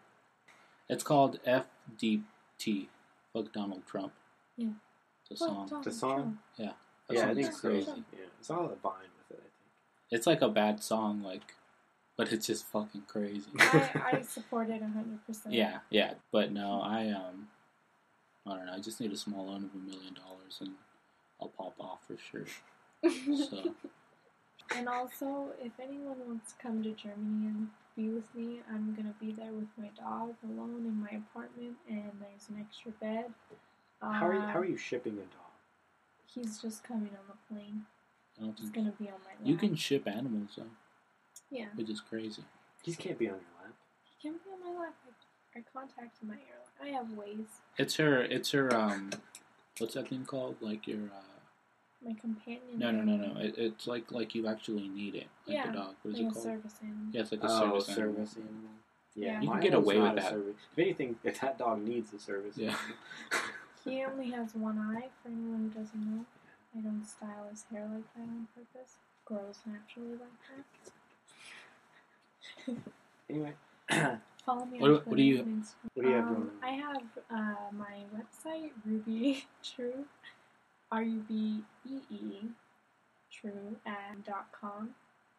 [0.87, 2.87] it's called FDT.
[3.33, 4.13] Fuck Donald Trump.
[4.57, 4.69] Yeah.
[5.29, 5.67] It's a song.
[5.67, 6.15] Donald The song?
[6.15, 6.37] Trump.
[6.57, 6.75] That
[7.17, 7.59] yeah, I think so.
[7.69, 8.03] crazy.
[8.13, 9.43] Yeah, it's all a vine with it.
[9.43, 11.55] I think it's like a bad song, like,
[12.21, 13.49] but it's just fucking crazy.
[13.57, 15.55] I, I support it hundred percent.
[15.55, 16.13] yeah, yeah.
[16.31, 17.47] But no, I um,
[18.45, 18.73] I don't know.
[18.73, 20.73] I just need a small loan of a million dollars, and
[21.41, 22.45] I'll pop off for sure.
[23.49, 23.73] So
[24.75, 29.15] and also, if anyone wants to come to Germany and be with me, I'm gonna
[29.19, 33.33] be there with my dog alone in my apartment, and there's an extra bed.
[33.99, 34.13] I.
[34.13, 35.51] How are you, how are you shipping a dog?
[36.27, 37.85] He's just coming on the plane.
[38.39, 39.39] I He's gonna be on my lap.
[39.43, 40.65] you can ship animals though,
[41.51, 42.43] Yeah, which is crazy.
[42.81, 43.73] He can't be on your lap.
[44.03, 44.95] he can't be on my lap.
[45.55, 46.81] I, I contacted my airline.
[46.81, 47.45] I have ways.
[47.77, 48.21] It's her.
[48.21, 48.73] It's her.
[48.73, 49.09] Um,
[49.77, 50.55] what's that thing called?
[50.61, 50.99] Like your.
[50.99, 52.61] Uh, My companion.
[52.77, 53.39] no, no, no, no.
[53.39, 55.27] It, it's like like you actually need it.
[55.45, 55.95] Like Yeah, the dog.
[56.01, 56.45] What is Like it a called?
[56.45, 57.05] service animal.
[57.11, 57.85] Yeah, it's like a Oh, service.
[57.87, 58.53] service animal.
[58.53, 58.71] animal.
[59.13, 59.25] Yeah.
[59.25, 60.29] Yeah, You can my get away with a that.
[60.31, 60.55] Service.
[60.71, 62.75] If anything, if that dog needs a service, Yeah.
[63.83, 65.09] He only has one eye.
[65.23, 66.23] For anyone who doesn't know,
[66.77, 68.93] I don't style his hair like that on purpose.
[69.25, 70.91] Grows naturally like that.
[73.29, 73.53] Anyway,
[74.45, 75.75] Follow me What on do- what do you- and Instagram.
[75.93, 76.51] what do you have Um, going on?
[76.63, 80.05] I have uh, my website, Ruby True,
[80.91, 82.49] R U B E E
[83.31, 84.89] True at dot com.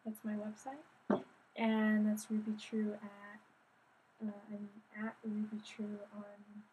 [0.05, 1.21] That's my website,
[1.55, 4.69] and that's Ruby True at uh, I'm
[5.05, 6.63] at Ruby True on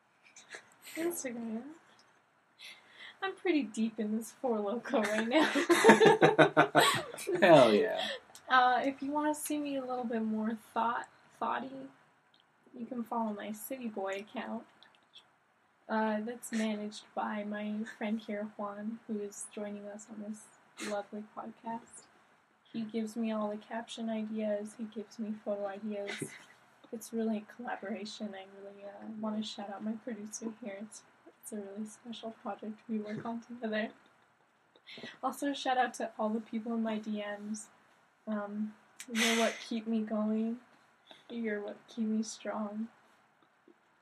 [0.97, 1.63] Instagram.
[3.23, 5.45] I'm pretty deep in this Four Loko right now.
[7.47, 8.01] Hell yeah.
[8.51, 11.07] Uh, if you want to see me a little bit more thought
[11.39, 11.71] thoughty,
[12.77, 14.65] you can follow my City Boy account.
[15.89, 21.23] Uh, that's managed by my friend here, Juan, who is joining us on this lovely
[21.37, 22.07] podcast.
[22.73, 24.75] He gives me all the caption ideas.
[24.79, 26.11] He gives me photo ideas.
[26.93, 28.31] it's really a collaboration.
[28.33, 30.77] I really uh, want to shout out my producer here.
[30.83, 31.03] It's
[31.43, 33.91] it's a really special project we work on together.
[35.23, 37.67] Also, shout out to all the people in my DMs.
[38.31, 38.73] Um,
[39.13, 40.57] you're what keep me going.
[41.29, 42.89] You're what keep me strong.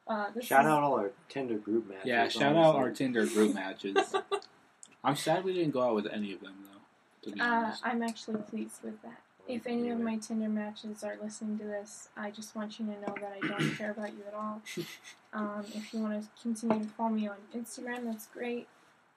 [0.06, 2.06] Uh, Shout is- out all our Tinder group matches.
[2.06, 2.90] Yeah, shout out our.
[2.90, 4.14] Tinder group matches.
[5.04, 7.28] I'm sad we didn't go out with any of them though.
[7.30, 7.82] To be Uh, honest.
[7.84, 9.20] I'm actually pleased with that.
[9.46, 12.92] If any of my Tinder matches are listening to this, I just want you to
[12.92, 14.62] know that I don't care about you at all.
[15.30, 18.66] Um, if you want to continue to follow me on Instagram, that's great.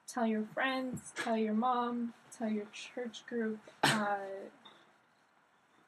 [0.09, 3.59] Tell your friends, tell your mom, tell your church group.
[3.82, 4.18] Uh,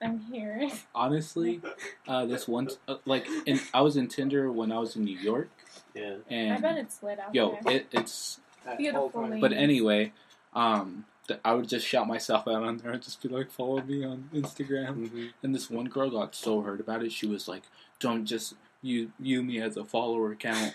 [0.03, 0.69] I'm here.
[0.93, 1.61] Honestly,
[2.07, 5.17] uh, this one, uh, like, in, I was in Tinder when I was in New
[5.17, 5.49] York,
[5.93, 6.15] Yeah.
[6.29, 7.77] and I bet it's lit out yo, there.
[7.77, 8.39] it, it's.
[8.65, 9.29] At Beautiful all times.
[9.31, 9.41] lady.
[9.41, 10.13] But anyway,
[10.53, 13.81] um, th- I would just shout myself out on there and just be like, "Follow
[13.81, 15.33] me on Instagram." Mhm.
[15.43, 17.11] And this one girl got so hurt about it.
[17.11, 17.63] She was like,
[17.99, 20.73] "Don't just you view me as a follower count."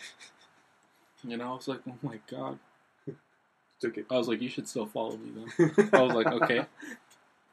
[1.24, 2.58] You know, I was like, "Oh my god!"
[3.80, 4.06] Took it.
[4.10, 6.66] I was like, "You should still follow me though." I was like, "Okay."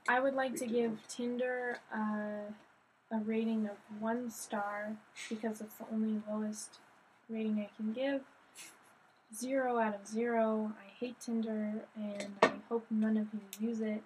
[0.07, 2.51] I would like to give Tinder uh,
[3.11, 4.95] a rating of one star
[5.29, 6.77] because it's the only lowest
[7.27, 8.21] rating I can give.
[9.35, 10.71] Zero out of zero.
[10.79, 14.03] I hate Tinder and I hope none of you use it.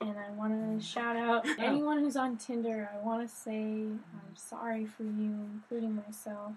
[0.00, 2.88] And I want to shout out anyone who's on Tinder.
[2.94, 6.52] I want to say I'm sorry for you, including myself.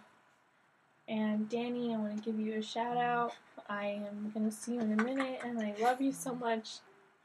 [1.10, 3.34] And Danny, I want to give you a shout out.
[3.68, 6.80] I am going to see you in a minute and I love you so much.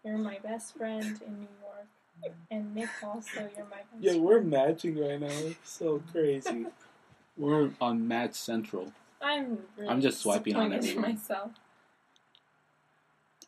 [0.07, 2.33] You're my best friend in New York.
[2.51, 4.25] And Nick also, you're my best Yeah, friend.
[4.25, 5.27] we're matching right now.
[5.27, 6.67] It's so crazy.
[7.37, 8.93] we're on Match Central.
[9.21, 11.13] I'm really I'm just swiping on disappointed in everyone.
[11.17, 11.51] myself.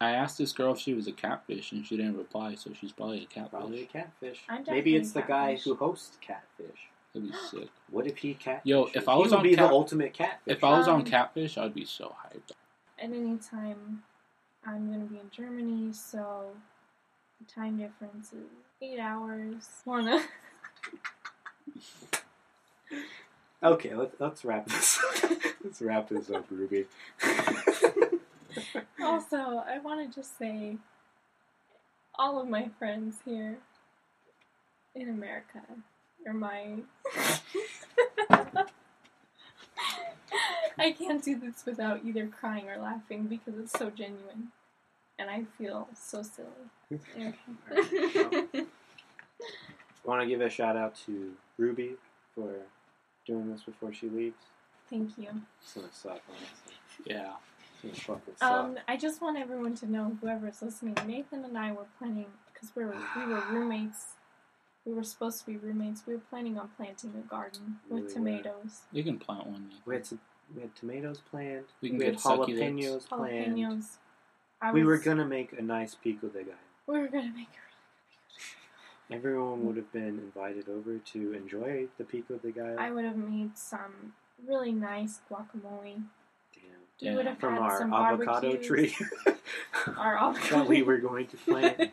[0.00, 2.92] I asked this girl if she was a catfish, and she didn't reply, so she's
[2.92, 3.50] probably a catfish.
[3.50, 4.40] Probably a catfish.
[4.48, 5.64] I'm Maybe it's the definitely guy catfish.
[5.64, 6.80] who hosts catfish.
[7.14, 7.68] That'd be sick.
[7.90, 8.66] What if he catfish?
[8.66, 10.56] Yo, if I was he would on be Cat- the ultimate catfish.
[10.56, 12.50] If I was on Um, Catfish, I'd be so hyped.
[12.98, 14.02] At any time,
[14.68, 16.50] I'm going to be in Germany, so
[17.40, 18.48] the time difference is
[18.82, 19.66] eight hours.
[19.84, 20.22] Wanna?
[23.60, 25.00] Okay, let's let's wrap this.
[25.64, 26.84] let's wrap this up, Ruby.
[29.02, 30.76] also, I want to just say,
[32.16, 33.58] all of my friends here
[34.94, 35.60] in America
[36.24, 36.76] are my.
[40.78, 44.52] I can't do this without either crying or laughing because it's so genuine,
[45.18, 46.48] and I feel so silly.
[46.92, 48.64] Okay.
[50.04, 51.96] Want to give a shout out to Ruby
[52.34, 52.54] for
[53.26, 54.36] doing this before she leaves.
[54.88, 55.28] Thank you.
[55.62, 56.74] It's gonna suck, honestly.
[57.04, 57.32] Yeah.
[57.84, 58.50] It's gonna fucking suck.
[58.50, 62.70] Um, I just want everyone to know, whoever's listening, Nathan and I were planning because
[62.74, 64.14] we were we were roommates.
[64.86, 66.04] we were supposed to be roommates.
[66.06, 68.14] We were planning on planting a garden with Really were.
[68.14, 69.70] tomatoes, You can plant one.
[69.84, 70.20] We had some,
[70.54, 71.66] we had tomatoes planned.
[71.82, 72.48] We can we had get succulents.
[72.48, 73.56] jalapenos planned.
[73.58, 73.84] jalapenos.
[74.60, 76.56] I We were gonna make a nice pico de gallo.
[76.86, 78.56] We were gonna make a really good pico
[79.10, 79.18] de gallo.
[79.18, 82.76] Everyone would have been invited over to enjoy the pico de gallo.
[82.78, 84.14] I would have made some
[84.46, 86.02] really nice guacamole.
[87.00, 87.10] Damn.
[87.10, 88.94] We would have From had our some avocado tree
[89.96, 90.56] Our avocado.
[90.58, 91.90] that we were going to plant.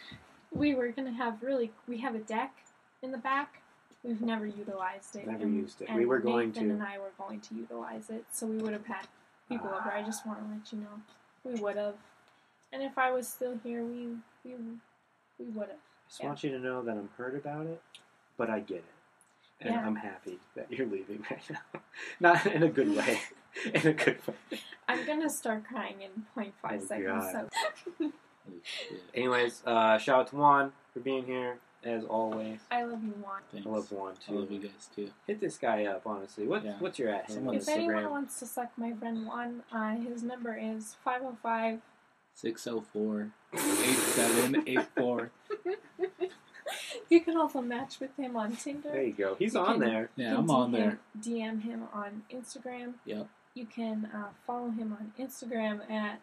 [0.52, 1.72] we were gonna have really.
[1.86, 2.54] We have a deck
[3.02, 3.60] in the back.
[4.02, 5.26] We've never utilized it.
[5.26, 5.92] Never and, used it.
[5.92, 6.74] We were going Nathan to.
[6.74, 9.06] and I were going to utilize it, so we would have had
[9.48, 9.90] people over.
[9.90, 10.06] I ah.
[10.06, 11.02] just want to let you know,
[11.46, 11.94] we would have.
[12.72, 14.08] And if I was still here, we
[14.44, 14.54] we
[15.38, 15.76] we would have.
[15.76, 17.80] I just want you to know that I'm hurt about it,
[18.36, 18.84] but I get it.
[19.60, 19.86] And Yeah.
[19.86, 21.80] I'm happy that you're leaving right now.
[22.20, 23.20] Not in a good way.
[23.74, 24.58] in a good way.
[24.88, 27.48] I'm gonna start crying in 0.5 Oh, seconds.
[27.98, 28.12] So
[29.14, 32.60] Anyways, uh, shout out to Juan for being here, as always.
[32.70, 33.40] I love you, Juan.
[33.52, 33.66] Thanks.
[33.66, 34.34] I love Juan, too.
[34.36, 35.10] I love you guys too.
[35.26, 36.46] Hit this guy up, honestly.
[36.46, 36.74] What, Yeah.
[36.78, 38.10] What's your at him Someone on If anyone Instagram?
[38.10, 41.80] wants to suck my friend Juan, uh, his number is 505.
[42.34, 45.30] 604 8784.
[47.08, 48.90] You can also match with him on Tinder.
[48.90, 49.36] There you go.
[49.36, 50.10] He's You on can- there.
[50.16, 50.98] Yeah, I'm on there.
[51.20, 52.94] DM him on Instagram.
[53.04, 53.28] Yep.
[53.54, 56.20] You can uh, follow him on Instagram at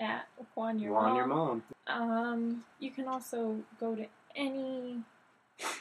[0.00, 1.16] at Juan Your Juan, Mom.
[1.16, 1.62] your mom.
[1.86, 4.06] Um, you can also go to
[4.36, 5.02] any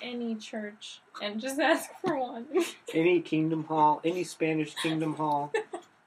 [0.01, 2.45] any church and just ask for one.
[2.93, 5.51] Any Kingdom Hall, any Spanish Kingdom Hall.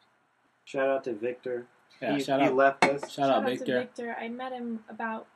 [0.65, 1.67] Shout out to Victor.
[2.01, 3.11] Yeah, he, shout he out, left us.
[3.11, 3.79] shout out to Victor.
[3.79, 4.17] Victor.
[4.21, 5.27] I met him about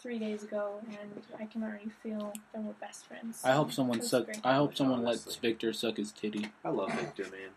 [0.00, 3.42] three days ago, and I can already feel that we're best friends.
[3.44, 4.26] I hope someone That's suck.
[4.26, 4.40] great.
[4.44, 5.48] I hope someone lets Honestly.
[5.50, 6.46] Victor suck his titty.
[6.64, 7.50] I love Victor, man.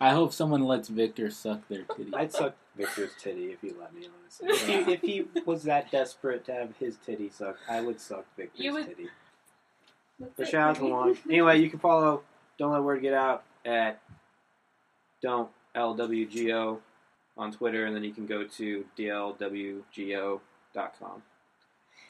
[0.00, 2.12] I hope someone lets Victor suck their titty.
[2.14, 4.48] I'd suck Victor's titty if he let me, honestly.
[4.48, 5.00] If he, if
[5.34, 8.86] he was that desperate to have his titty sucked, I would suck Victor's You would-
[8.86, 9.08] titty.
[10.18, 10.90] That's But it shout out to me.
[10.90, 11.18] Juan.
[11.28, 12.22] Anyway, you can follow
[12.58, 14.00] Don't Let Word Get Out at
[15.22, 16.78] Don't LWGO
[17.36, 20.40] on Twitter, and then you can go to DLWGO.com.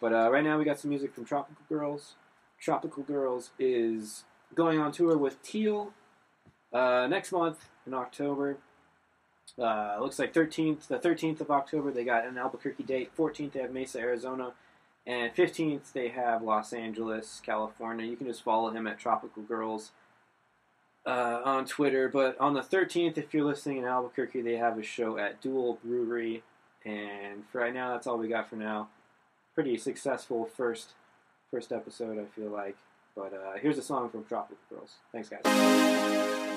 [0.00, 2.14] But uh, right now we got some music from Tropical Girls.
[2.60, 4.24] Tropical Girls is
[4.54, 5.92] going on tour with Teal
[6.72, 8.58] uh, next month in October.
[9.58, 13.16] Uh, looks like 13th, the 13th of October, they got an Albuquerque date.
[13.16, 14.52] 14th, they have Mesa, Arizona.
[15.06, 18.04] And 15th, they have Los Angeles, California.
[18.04, 19.92] You can just follow him at Tropical Girls
[21.06, 22.08] uh, on Twitter.
[22.08, 25.78] But on the 13th, if you're listening in Albuquerque, they have a show at Duel
[25.84, 26.42] Brewery.
[26.84, 28.88] And for right now, that's all we got for now.
[29.56, 30.90] Pretty successful first
[31.50, 32.76] first episode, I feel like.
[33.16, 34.96] But uh, here's a song from Tropical Girls.
[35.12, 36.55] Thanks, guys.